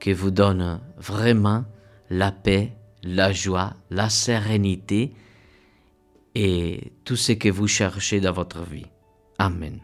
qui 0.00 0.12
vous 0.12 0.30
donne 0.30 0.80
vraiment 0.98 1.64
la 2.10 2.32
paix, 2.32 2.72
la 3.02 3.32
joie, 3.32 3.74
la 3.90 4.08
sérénité 4.08 5.14
et 6.34 6.92
tout 7.04 7.16
ce 7.16 7.32
que 7.32 7.48
vous 7.48 7.68
cherchez 7.68 8.20
dans 8.20 8.32
votre 8.32 8.62
vie. 8.64 8.86
Amen. 9.38 9.83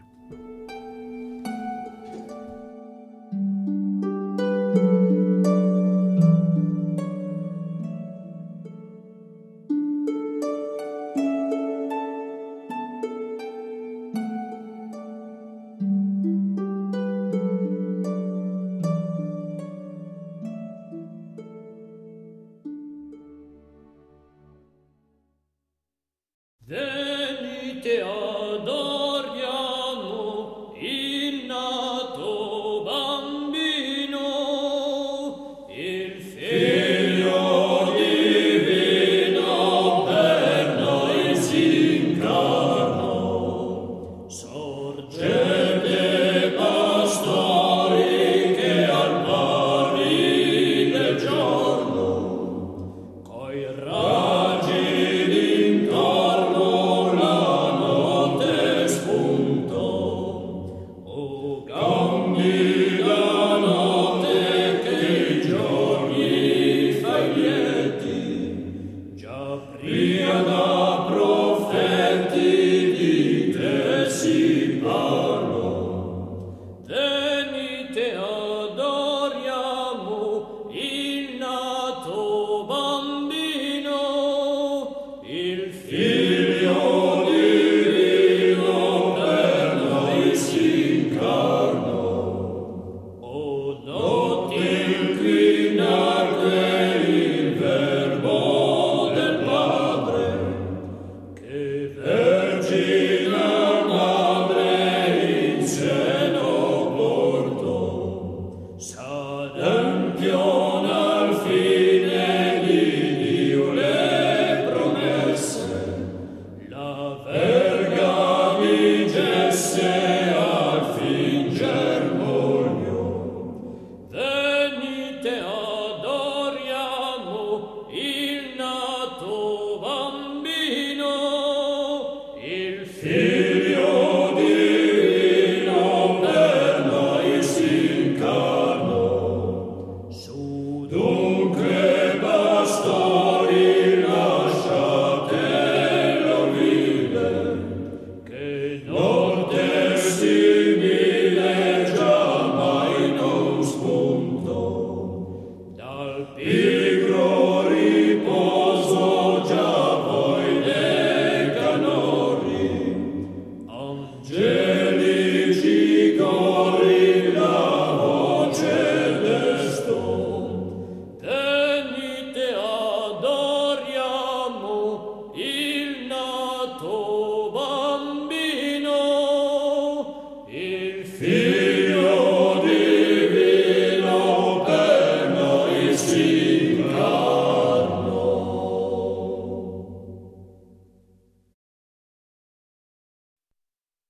blessed. 119.77 120.10